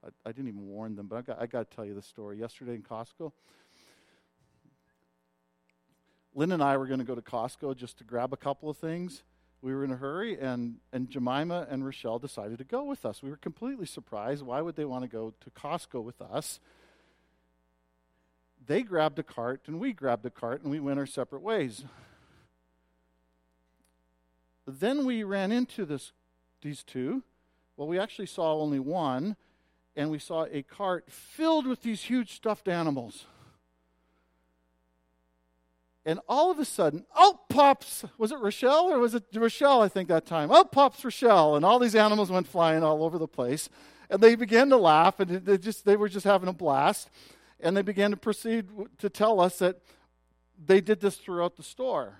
I, 0.01 0.29
I 0.29 0.31
didn't 0.31 0.47
even 0.47 0.65
warn 0.65 0.95
them, 0.95 1.07
but 1.07 1.17
I 1.17 1.21
got, 1.23 1.41
I 1.41 1.45
got 1.45 1.69
to 1.69 1.75
tell 1.75 1.83
you 1.83 1.93
the 1.93 2.01
story. 2.01 2.39
Yesterday 2.39 2.75
in 2.75 2.83
Costco, 2.83 3.33
Lynn 6.35 6.51
and 6.51 6.63
I 6.63 6.77
were 6.77 6.87
going 6.87 6.99
to 6.99 7.05
go 7.05 7.15
to 7.15 7.21
Costco 7.21 7.75
just 7.75 7.97
to 7.99 8.03
grab 8.03 8.33
a 8.33 8.37
couple 8.37 8.69
of 8.69 8.77
things. 8.77 9.23
We 9.61 9.73
were 9.73 9.83
in 9.83 9.91
a 9.91 9.95
hurry, 9.95 10.37
and, 10.39 10.75
and 10.91 11.09
Jemima 11.09 11.67
and 11.69 11.85
Rochelle 11.85 12.19
decided 12.19 12.57
to 12.57 12.63
go 12.63 12.83
with 12.83 13.05
us. 13.05 13.23
We 13.23 13.29
were 13.29 13.37
completely 13.37 13.85
surprised. 13.85 14.43
Why 14.43 14.61
would 14.61 14.75
they 14.75 14.83
want 14.85 15.03
to 15.03 15.07
go 15.07 15.33
to 15.39 15.49
Costco 15.51 16.03
with 16.03 16.21
us? 16.21 16.59
They 18.65 18.81
grabbed 18.81 19.19
a 19.19 19.23
cart, 19.23 19.61
and 19.67 19.79
we 19.79 19.93
grabbed 19.93 20.25
a 20.25 20.29
cart, 20.29 20.63
and 20.63 20.71
we 20.71 20.79
went 20.79 20.99
our 20.99 21.05
separate 21.05 21.41
ways. 21.41 21.85
Then 24.65 25.05
we 25.05 25.23
ran 25.23 25.51
into 25.51 25.85
this, 25.85 26.11
these 26.61 26.83
two. 26.83 27.23
Well, 27.77 27.87
we 27.87 27.99
actually 27.99 28.27
saw 28.27 28.55
only 28.55 28.79
one, 28.79 29.35
and 29.95 30.09
we 30.09 30.19
saw 30.19 30.45
a 30.51 30.63
cart 30.63 31.05
filled 31.09 31.67
with 31.67 31.83
these 31.83 32.03
huge 32.03 32.33
stuffed 32.33 32.67
animals. 32.67 33.25
And 36.05 36.19
all 36.27 36.51
of 36.51 36.59
a 36.59 36.65
sudden, 36.65 37.05
out 37.17 37.47
pops, 37.47 38.03
was 38.17 38.33
it 38.33 38.39
Rochelle 38.39 38.91
or 38.91 38.99
was 38.99 39.15
it 39.15 39.23
Rochelle, 39.33 39.81
I 39.81 39.87
think, 39.87 40.09
that 40.09 40.25
time? 40.25 40.51
Out 40.51 40.71
pops 40.71 41.03
Rochelle, 41.03 41.55
and 41.55 41.63
all 41.63 41.79
these 41.79 41.95
animals 41.95 42.29
went 42.29 42.47
flying 42.47 42.83
all 42.83 43.03
over 43.03 43.17
the 43.17 43.27
place. 43.27 43.69
And 44.09 44.21
they 44.21 44.35
began 44.35 44.69
to 44.69 44.77
laugh, 44.77 45.21
and 45.21 45.45
they, 45.45 45.57
just, 45.57 45.85
they 45.85 45.95
were 45.95 46.09
just 46.09 46.25
having 46.25 46.49
a 46.49 46.53
blast. 46.53 47.09
And 47.61 47.77
they 47.77 47.81
began 47.81 48.11
to 48.11 48.17
proceed 48.17 48.67
to 48.97 49.09
tell 49.09 49.39
us 49.39 49.59
that 49.59 49.79
they 50.63 50.81
did 50.81 50.99
this 50.99 51.15
throughout 51.15 51.55
the 51.55 51.63
store. 51.63 52.19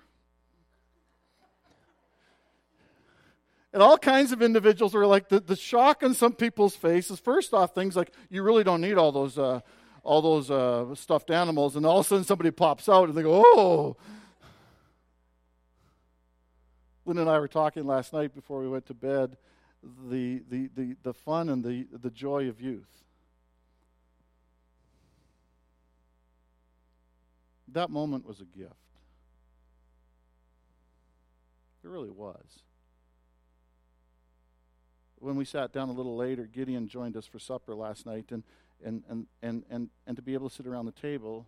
And 3.74 3.82
all 3.82 3.98
kinds 3.98 4.32
of 4.32 4.40
individuals 4.40 4.94
were 4.94 5.06
like, 5.06 5.28
the, 5.28 5.40
the 5.40 5.56
shock 5.56 6.02
on 6.02 6.14
some 6.14 6.32
people's 6.32 6.74
faces. 6.76 7.18
First 7.18 7.52
off, 7.52 7.74
things 7.74 7.96
like, 7.96 8.12
you 8.30 8.42
really 8.42 8.64
don't 8.64 8.80
need 8.80 8.96
all 8.96 9.12
those. 9.12 9.36
Uh, 9.36 9.60
all 10.04 10.22
those 10.22 10.50
uh, 10.50 10.94
stuffed 10.94 11.30
animals, 11.30 11.74
and 11.74 11.84
all 11.84 12.00
of 12.00 12.06
a 12.06 12.08
sudden 12.08 12.24
somebody 12.24 12.50
pops 12.50 12.88
out 12.88 13.08
and 13.08 13.16
they 13.16 13.22
go, 13.22 13.42
oh. 13.44 13.96
Lynn 17.06 17.18
and 17.18 17.28
I 17.28 17.38
were 17.38 17.48
talking 17.48 17.86
last 17.86 18.12
night 18.12 18.34
before 18.34 18.60
we 18.60 18.68
went 18.68 18.86
to 18.86 18.94
bed 18.94 19.36
the, 20.08 20.42
the, 20.48 20.70
the, 20.74 20.96
the 21.02 21.12
fun 21.12 21.48
and 21.48 21.64
the, 21.64 21.86
the 21.92 22.10
joy 22.10 22.48
of 22.48 22.60
youth. 22.60 22.88
That 27.68 27.90
moment 27.90 28.26
was 28.26 28.40
a 28.40 28.44
gift. 28.44 28.72
It 31.82 31.88
really 31.88 32.10
was. 32.10 32.44
When 35.24 35.36
we 35.36 35.46
sat 35.46 35.72
down 35.72 35.88
a 35.88 35.92
little 35.92 36.16
later, 36.16 36.44
Gideon 36.44 36.86
joined 36.86 37.16
us 37.16 37.24
for 37.24 37.38
supper 37.38 37.74
last 37.74 38.04
night, 38.04 38.26
and 38.30 38.42
and, 38.84 39.02
and, 39.08 39.26
and, 39.40 39.64
and, 39.70 39.88
and 40.06 40.16
to 40.16 40.22
be 40.22 40.34
able 40.34 40.50
to 40.50 40.54
sit 40.54 40.66
around 40.66 40.84
the 40.84 40.92
table 40.92 41.46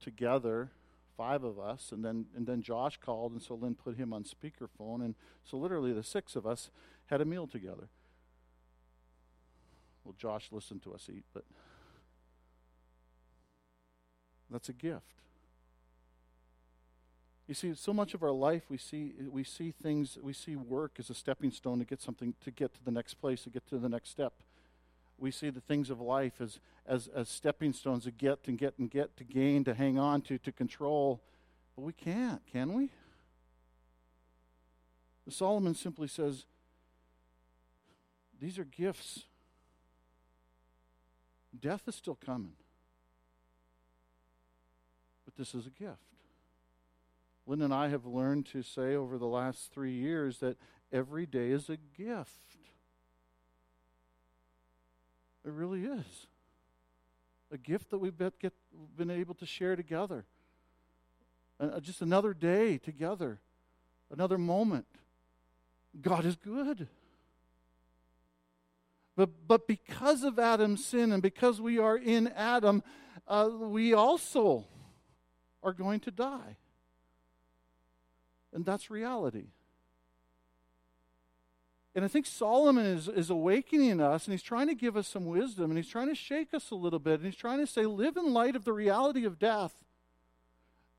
together, 0.00 0.70
five 1.16 1.42
of 1.42 1.58
us, 1.58 1.90
and 1.90 2.04
then, 2.04 2.26
and 2.36 2.46
then 2.46 2.62
Josh 2.62 2.98
called, 2.98 3.32
and 3.32 3.42
so 3.42 3.54
Lynn 3.54 3.74
put 3.74 3.96
him 3.96 4.12
on 4.12 4.22
speakerphone, 4.22 5.04
and 5.04 5.16
so 5.44 5.56
literally 5.56 5.92
the 5.92 6.04
six 6.04 6.36
of 6.36 6.46
us 6.46 6.70
had 7.06 7.20
a 7.20 7.24
meal 7.24 7.48
together. 7.48 7.88
Well, 10.04 10.14
Josh 10.16 10.52
listened 10.52 10.82
to 10.84 10.94
us 10.94 11.08
eat, 11.12 11.24
but 11.34 11.44
that's 14.48 14.68
a 14.68 14.74
gift. 14.74 15.22
You 17.46 17.54
see, 17.54 17.74
so 17.74 17.92
much 17.92 18.12
of 18.14 18.22
our 18.22 18.32
life 18.32 18.64
we 18.68 18.76
see 18.76 19.12
we 19.30 19.44
see 19.44 19.70
things 19.70 20.18
we 20.20 20.32
see 20.32 20.56
work 20.56 20.96
as 20.98 21.10
a 21.10 21.14
stepping 21.14 21.52
stone 21.52 21.78
to 21.78 21.84
get 21.84 22.02
something 22.02 22.34
to 22.44 22.50
get 22.50 22.74
to 22.74 22.84
the 22.84 22.90
next 22.90 23.14
place, 23.14 23.42
to 23.42 23.50
get 23.50 23.66
to 23.68 23.78
the 23.78 23.88
next 23.88 24.10
step 24.10 24.32
we 25.18 25.30
see 25.30 25.50
the 25.50 25.60
things 25.60 25.90
of 25.90 26.00
life 26.00 26.40
as, 26.40 26.58
as, 26.86 27.08
as 27.08 27.28
stepping 27.28 27.72
stones 27.72 28.04
to 28.04 28.10
get 28.10 28.40
and 28.46 28.58
get 28.58 28.74
and 28.78 28.90
get, 28.90 29.16
to 29.16 29.24
gain, 29.24 29.64
to 29.64 29.74
hang 29.74 29.98
on 29.98 30.20
to, 30.22 30.38
to 30.38 30.52
control. 30.52 31.20
But 31.74 31.82
we 31.82 31.92
can't, 31.92 32.42
can 32.50 32.74
we? 32.74 32.90
Solomon 35.28 35.74
simply 35.74 36.08
says, 36.08 36.44
These 38.40 38.58
are 38.58 38.64
gifts. 38.64 39.24
Death 41.58 41.82
is 41.86 41.94
still 41.94 42.18
coming. 42.24 42.52
But 45.24 45.36
this 45.36 45.54
is 45.54 45.66
a 45.66 45.70
gift. 45.70 45.98
Lynn 47.46 47.62
and 47.62 47.72
I 47.72 47.88
have 47.88 48.04
learned 48.04 48.46
to 48.46 48.62
say 48.62 48.96
over 48.96 49.18
the 49.18 49.26
last 49.26 49.72
three 49.72 49.92
years 49.92 50.38
that 50.38 50.56
every 50.92 51.26
day 51.26 51.50
is 51.50 51.70
a 51.70 51.76
gift. 51.96 52.32
It 55.44 55.52
really 55.52 55.84
is. 55.84 56.26
A 57.52 57.58
gift 57.58 57.90
that 57.90 57.98
we've 57.98 58.18
been 58.18 59.10
able 59.10 59.34
to 59.34 59.46
share 59.46 59.76
together. 59.76 60.24
Just 61.80 62.02
another 62.02 62.34
day 62.34 62.78
together, 62.78 63.38
another 64.10 64.38
moment. 64.38 64.86
God 66.02 66.24
is 66.24 66.34
good. 66.34 66.88
But, 69.16 69.30
but 69.46 69.66
because 69.66 70.24
of 70.24 70.38
Adam's 70.38 70.84
sin 70.84 71.12
and 71.12 71.22
because 71.22 71.60
we 71.60 71.78
are 71.78 71.96
in 71.96 72.28
Adam, 72.28 72.82
uh, 73.26 73.48
we 73.50 73.94
also 73.94 74.66
are 75.62 75.72
going 75.72 76.00
to 76.00 76.10
die. 76.10 76.56
And 78.56 78.64
that's 78.64 78.90
reality. 78.90 79.48
And 81.94 82.06
I 82.06 82.08
think 82.08 82.24
Solomon 82.24 82.86
is, 82.86 83.06
is 83.06 83.28
awakening 83.28 84.00
us 84.00 84.24
and 84.24 84.32
he's 84.32 84.42
trying 84.42 84.68
to 84.68 84.74
give 84.74 84.96
us 84.96 85.06
some 85.06 85.26
wisdom 85.26 85.70
and 85.70 85.76
he's 85.76 85.90
trying 85.90 86.08
to 86.08 86.14
shake 86.14 86.54
us 86.54 86.70
a 86.70 86.74
little 86.74 86.98
bit 86.98 87.20
and 87.20 87.26
he's 87.26 87.36
trying 87.36 87.58
to 87.58 87.66
say, 87.66 87.84
live 87.84 88.16
in 88.16 88.32
light 88.32 88.56
of 88.56 88.64
the 88.64 88.72
reality 88.72 89.26
of 89.26 89.38
death. 89.38 89.74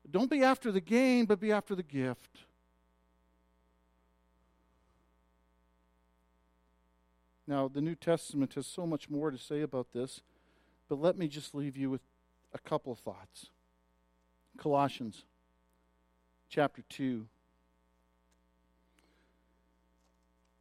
Don't 0.08 0.30
be 0.30 0.44
after 0.44 0.70
the 0.70 0.80
gain, 0.80 1.24
but 1.24 1.40
be 1.40 1.50
after 1.50 1.74
the 1.74 1.82
gift. 1.82 2.38
Now, 7.44 7.66
the 7.66 7.80
New 7.80 7.96
Testament 7.96 8.54
has 8.54 8.68
so 8.68 8.86
much 8.86 9.10
more 9.10 9.32
to 9.32 9.38
say 9.38 9.62
about 9.62 9.92
this, 9.92 10.20
but 10.88 11.00
let 11.00 11.18
me 11.18 11.26
just 11.26 11.56
leave 11.56 11.76
you 11.76 11.90
with 11.90 12.02
a 12.54 12.58
couple 12.60 12.92
of 12.92 13.00
thoughts. 13.00 13.46
Colossians 14.56 15.24
chapter 16.48 16.82
2. 16.88 17.26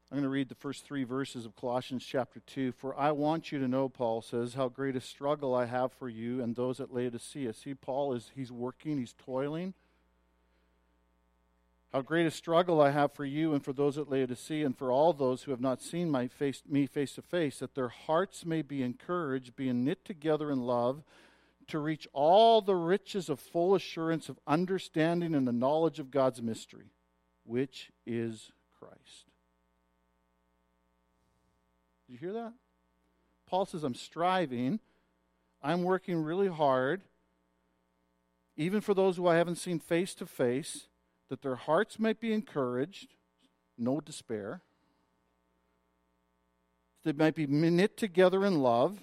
I'm 0.09 0.15
going 0.15 0.23
to 0.23 0.29
read 0.29 0.47
the 0.47 0.55
first 0.55 0.85
three 0.85 1.03
verses 1.03 1.45
of 1.45 1.57
Colossians 1.57 2.05
chapter 2.05 2.39
2. 2.39 2.71
For 2.71 2.97
I 2.97 3.11
want 3.11 3.51
you 3.51 3.59
to 3.59 3.67
know, 3.67 3.89
Paul 3.89 4.21
says, 4.21 4.53
how 4.53 4.69
great 4.69 4.95
a 4.95 5.01
struggle 5.01 5.53
I 5.53 5.65
have 5.65 5.91
for 5.91 6.07
you 6.07 6.41
and 6.41 6.55
those 6.55 6.79
at 6.79 6.93
Laodicea. 6.93 7.51
See, 7.51 7.73
Paul 7.73 8.13
is 8.13 8.31
he's 8.33 8.49
working, 8.49 8.99
he's 8.99 9.15
toiling. 9.25 9.73
How 11.91 12.01
great 12.01 12.25
a 12.25 12.31
struggle 12.31 12.79
I 12.79 12.91
have 12.91 13.11
for 13.11 13.25
you 13.25 13.53
and 13.53 13.61
for 13.61 13.73
those 13.73 13.97
at 13.97 14.09
Laodicea 14.09 14.65
and 14.65 14.77
for 14.77 14.91
all 14.93 15.11
those 15.11 15.43
who 15.43 15.51
have 15.51 15.59
not 15.59 15.81
seen 15.81 16.09
my 16.09 16.27
face, 16.27 16.63
me 16.65 16.85
face 16.85 17.15
to 17.15 17.21
face, 17.21 17.59
that 17.59 17.75
their 17.75 17.89
hearts 17.89 18.45
may 18.45 18.61
be 18.61 18.83
encouraged, 18.83 19.57
being 19.57 19.83
knit 19.83 20.05
together 20.05 20.51
in 20.51 20.61
love, 20.61 21.03
to 21.67 21.79
reach 21.79 22.07
all 22.13 22.61
the 22.61 22.75
riches 22.75 23.27
of 23.27 23.41
full 23.41 23.75
assurance 23.75 24.29
of 24.29 24.39
understanding 24.47 25.35
and 25.35 25.45
the 25.45 25.51
knowledge 25.51 25.99
of 25.99 26.11
God's 26.11 26.41
mystery, 26.41 26.91
which 27.43 27.91
is 28.05 28.51
Christ. 28.79 29.25
Did 32.07 32.13
you 32.13 32.19
hear 32.19 32.33
that? 32.33 32.53
Paul 33.47 33.65
says, 33.65 33.83
I'm 33.83 33.95
striving. 33.95 34.79
I'm 35.61 35.83
working 35.83 36.23
really 36.23 36.47
hard, 36.47 37.01
even 38.55 38.79
for 38.79 38.93
those 38.93 39.17
who 39.17 39.27
I 39.27 39.37
haven't 39.37 39.55
seen 39.55 39.79
face 39.79 40.13
to 40.15 40.25
face, 40.25 40.87
that 41.29 41.41
their 41.41 41.55
hearts 41.55 41.99
might 41.99 42.19
be 42.19 42.31
encouraged, 42.31 43.15
no 43.77 43.99
despair. 43.99 44.61
They 47.03 47.11
might 47.11 47.35
be 47.35 47.47
knit 47.47 47.97
together 47.97 48.45
in 48.45 48.61
love, 48.61 48.99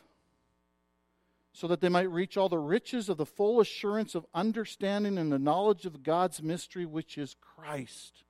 so 1.52 1.66
that 1.66 1.80
they 1.80 1.88
might 1.88 2.10
reach 2.10 2.36
all 2.36 2.48
the 2.48 2.58
riches 2.58 3.08
of 3.08 3.16
the 3.16 3.26
full 3.26 3.60
assurance 3.60 4.14
of 4.14 4.26
understanding 4.32 5.18
and 5.18 5.30
the 5.30 5.38
knowledge 5.38 5.86
of 5.86 6.02
God's 6.02 6.42
mystery, 6.42 6.86
which 6.86 7.18
is 7.18 7.36
Christ. 7.40 8.22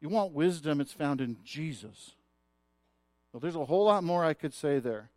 You 0.00 0.10
want 0.10 0.32
wisdom, 0.32 0.80
it's 0.80 0.92
found 0.92 1.20
in 1.20 1.38
Jesus. 1.44 2.12
Well, 3.36 3.42
there's 3.42 3.54
a 3.54 3.66
whole 3.66 3.84
lot 3.84 4.02
more 4.02 4.24
I 4.24 4.32
could 4.32 4.54
say 4.54 4.78
there. 4.78 5.10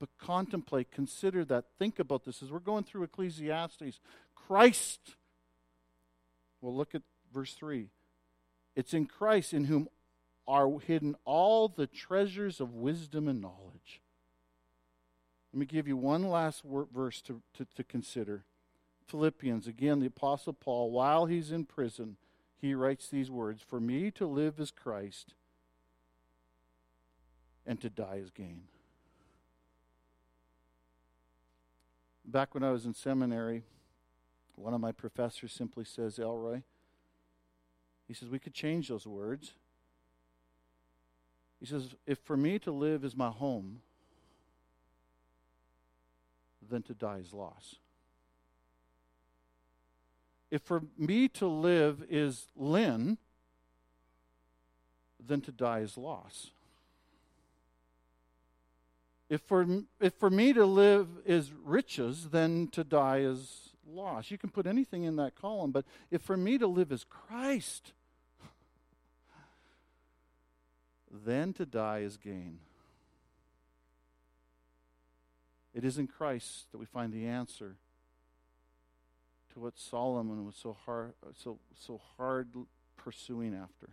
But 0.00 0.08
contemplate, 0.18 0.90
consider 0.90 1.44
that, 1.44 1.66
think 1.78 2.00
about 2.00 2.24
this 2.24 2.42
as 2.42 2.50
we're 2.50 2.58
going 2.58 2.82
through 2.82 3.04
Ecclesiastes. 3.04 4.00
Christ. 4.34 5.14
Well, 6.60 6.74
look 6.74 6.96
at 6.96 7.02
verse 7.32 7.54
3. 7.54 7.90
It's 8.74 8.92
in 8.92 9.06
Christ 9.06 9.54
in 9.54 9.66
whom 9.66 9.88
are 10.48 10.80
hidden 10.80 11.14
all 11.24 11.68
the 11.68 11.86
treasures 11.86 12.60
of 12.60 12.74
wisdom 12.74 13.28
and 13.28 13.40
knowledge. 13.40 14.00
Let 15.52 15.60
me 15.60 15.66
give 15.66 15.86
you 15.86 15.96
one 15.96 16.28
last 16.28 16.64
verse 16.64 17.22
to, 17.22 17.40
to, 17.54 17.68
to 17.76 17.84
consider. 17.84 18.42
Philippians, 19.06 19.68
again, 19.68 20.00
the 20.00 20.06
Apostle 20.06 20.54
Paul, 20.54 20.90
while 20.90 21.26
he's 21.26 21.52
in 21.52 21.66
prison, 21.66 22.16
he 22.60 22.74
writes 22.74 23.08
these 23.08 23.30
words 23.30 23.62
For 23.62 23.78
me 23.78 24.10
to 24.10 24.26
live 24.26 24.58
is 24.58 24.72
Christ 24.72 25.34
and 27.68 27.78
to 27.82 27.90
die 27.90 28.16
is 28.16 28.30
gain. 28.30 28.62
Back 32.24 32.54
when 32.54 32.64
I 32.64 32.72
was 32.72 32.86
in 32.86 32.94
seminary, 32.94 33.62
one 34.56 34.72
of 34.72 34.80
my 34.80 34.90
professors 34.90 35.52
simply 35.52 35.84
says, 35.84 36.18
Elroy, 36.18 36.62
he 38.08 38.14
says, 38.14 38.30
we 38.30 38.38
could 38.38 38.54
change 38.54 38.88
those 38.88 39.06
words. 39.06 39.52
He 41.60 41.66
says, 41.66 41.94
if 42.06 42.18
for 42.18 42.38
me 42.38 42.58
to 42.60 42.72
live 42.72 43.04
is 43.04 43.14
my 43.14 43.28
home, 43.28 43.82
then 46.70 46.82
to 46.82 46.94
die 46.94 47.18
is 47.18 47.34
loss. 47.34 47.76
If 50.50 50.62
for 50.62 50.82
me 50.96 51.28
to 51.28 51.46
live 51.46 52.02
is 52.08 52.46
Lynn, 52.56 53.18
then 55.20 55.42
to 55.42 55.52
die 55.52 55.80
is 55.80 55.98
loss. 55.98 56.50
If 59.28 59.42
for, 59.42 59.66
if 60.00 60.14
for 60.14 60.30
me 60.30 60.52
to 60.54 60.64
live 60.64 61.08
is 61.26 61.52
riches, 61.64 62.28
then 62.30 62.68
to 62.72 62.82
die 62.82 63.18
is 63.18 63.70
loss. 63.86 64.30
You 64.30 64.38
can 64.38 64.50
put 64.50 64.66
anything 64.66 65.04
in 65.04 65.16
that 65.16 65.34
column, 65.34 65.70
but 65.70 65.84
if 66.10 66.22
for 66.22 66.36
me 66.36 66.56
to 66.58 66.66
live 66.66 66.92
is 66.92 67.04
Christ, 67.04 67.92
then 71.10 71.52
to 71.54 71.66
die 71.66 72.00
is 72.00 72.16
gain. 72.16 72.60
It 75.74 75.84
is 75.84 75.98
in 75.98 76.06
Christ 76.06 76.72
that 76.72 76.78
we 76.78 76.86
find 76.86 77.12
the 77.12 77.26
answer 77.26 77.76
to 79.52 79.60
what 79.60 79.78
Solomon 79.78 80.46
was 80.46 80.56
so 80.56 80.76
hard, 80.86 81.12
so, 81.36 81.58
so 81.78 82.00
hard 82.16 82.48
pursuing 82.96 83.54
after. 83.54 83.90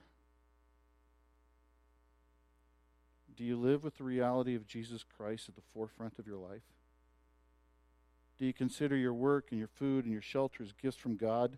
Do 3.35 3.43
you 3.43 3.57
live 3.57 3.83
with 3.83 3.97
the 3.97 4.03
reality 4.03 4.55
of 4.55 4.67
Jesus 4.67 5.03
Christ 5.03 5.49
at 5.49 5.55
the 5.55 5.61
forefront 5.73 6.19
of 6.19 6.27
your 6.27 6.37
life? 6.37 6.61
Do 8.37 8.45
you 8.45 8.53
consider 8.53 8.95
your 8.95 9.13
work 9.13 9.47
and 9.51 9.59
your 9.59 9.67
food 9.67 10.03
and 10.05 10.13
your 10.13 10.21
shelter 10.21 10.63
as 10.63 10.73
gifts 10.73 10.97
from 10.97 11.15
God, 11.15 11.57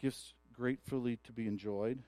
gifts 0.00 0.34
gratefully 0.52 1.18
to 1.24 1.32
be 1.32 1.46
enjoyed? 1.46 2.02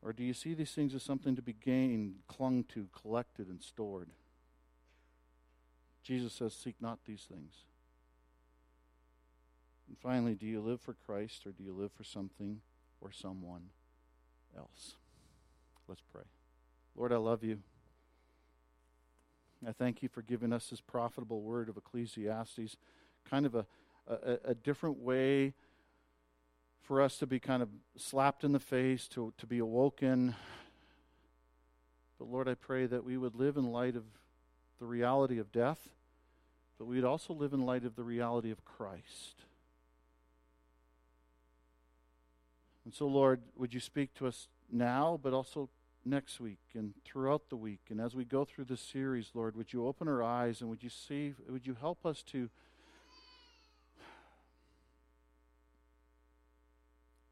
Or 0.00 0.12
do 0.12 0.22
you 0.22 0.34
see 0.34 0.54
these 0.54 0.70
things 0.72 0.94
as 0.94 1.02
something 1.02 1.34
to 1.34 1.42
be 1.42 1.52
gained, 1.52 2.16
clung 2.28 2.64
to, 2.74 2.88
collected, 2.96 3.48
and 3.48 3.60
stored? 3.60 4.10
Jesus 6.02 6.32
says, 6.32 6.54
Seek 6.54 6.76
not 6.80 7.00
these 7.04 7.26
things. 7.28 7.52
And 9.88 9.98
finally, 9.98 10.34
do 10.34 10.46
you 10.46 10.60
live 10.60 10.80
for 10.80 10.94
Christ 10.94 11.46
or 11.46 11.50
do 11.50 11.64
you 11.64 11.72
live 11.72 11.90
for 11.92 12.04
something 12.04 12.60
or 13.00 13.10
someone 13.10 13.70
else? 14.56 14.94
Let's 15.88 16.02
pray. 16.12 16.24
Lord, 16.98 17.12
I 17.12 17.16
love 17.16 17.44
you. 17.44 17.60
I 19.66 19.70
thank 19.70 20.02
you 20.02 20.08
for 20.08 20.20
giving 20.20 20.52
us 20.52 20.66
this 20.66 20.80
profitable 20.80 21.42
word 21.42 21.68
of 21.68 21.76
Ecclesiastes, 21.76 22.76
kind 23.30 23.46
of 23.46 23.54
a, 23.54 23.66
a, 24.08 24.38
a 24.46 24.54
different 24.56 24.98
way 24.98 25.54
for 26.82 27.00
us 27.00 27.16
to 27.18 27.26
be 27.26 27.38
kind 27.38 27.62
of 27.62 27.68
slapped 27.96 28.42
in 28.42 28.50
the 28.50 28.58
face, 28.58 29.06
to, 29.08 29.32
to 29.38 29.46
be 29.46 29.60
awoken. 29.60 30.34
But 32.18 32.26
Lord, 32.26 32.48
I 32.48 32.54
pray 32.54 32.86
that 32.86 33.04
we 33.04 33.16
would 33.16 33.36
live 33.36 33.56
in 33.56 33.70
light 33.70 33.94
of 33.94 34.02
the 34.80 34.86
reality 34.86 35.38
of 35.38 35.52
death, 35.52 35.90
but 36.80 36.86
we'd 36.86 37.04
also 37.04 37.32
live 37.32 37.52
in 37.52 37.60
light 37.60 37.84
of 37.84 37.94
the 37.94 38.02
reality 38.02 38.50
of 38.50 38.64
Christ. 38.64 39.44
And 42.84 42.92
so, 42.92 43.06
Lord, 43.06 43.40
would 43.54 43.72
you 43.72 43.80
speak 43.80 44.14
to 44.14 44.26
us 44.26 44.48
now, 44.68 45.20
but 45.22 45.32
also 45.32 45.68
next 46.08 46.40
week 46.40 46.58
and 46.74 46.94
throughout 47.04 47.50
the 47.50 47.56
week. 47.56 47.80
And 47.90 48.00
as 48.00 48.14
we 48.14 48.24
go 48.24 48.44
through 48.44 48.64
this 48.64 48.80
series, 48.80 49.30
Lord, 49.34 49.56
would 49.56 49.72
you 49.72 49.86
open 49.86 50.08
our 50.08 50.22
eyes 50.22 50.60
and 50.60 50.70
would 50.70 50.82
you 50.82 50.90
see, 50.90 51.34
would 51.48 51.66
you 51.66 51.76
help 51.78 52.06
us 52.06 52.22
to, 52.24 52.48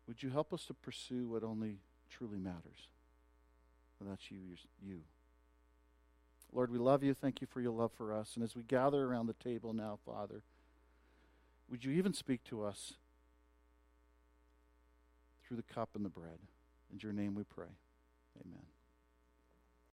would 0.07 0.23
you 0.23 0.31
help 0.31 0.53
us 0.53 0.65
to 0.67 0.75
pursue 0.75 1.29
what 1.29 1.43
only 1.43 1.77
truly 2.11 2.39
matters? 2.39 2.89
And 4.01 4.11
that's 4.11 4.31
you, 4.31 4.39
you. 4.83 5.01
Lord, 6.53 6.71
we 6.71 6.79
love 6.79 7.03
you. 7.03 7.15
Thank 7.15 7.41
you 7.41 7.47
for 7.47 7.61
your 7.61 7.73
love 7.73 7.93
for 7.97 8.13
us. 8.13 8.33
And 8.35 8.45
as 8.45 8.55
we 8.55 8.63
gather 8.63 9.05
around 9.05 9.27
the 9.27 9.35
table 9.35 9.73
now, 9.73 9.99
Father, 10.05 10.43
would 11.71 11.85
you 11.85 11.93
even 11.93 12.13
speak 12.13 12.45
to 12.45 12.65
us 12.65 12.95
through 15.47 15.57
the 15.57 15.75
cup 15.75 15.91
and 15.95 16.05
the 16.05 16.11
bread? 16.11 16.39
In 16.93 17.01
your 17.01 17.13
name 17.13 17.35
we 17.35 17.43
pray. 17.43 17.67
Amen. 18.45 18.76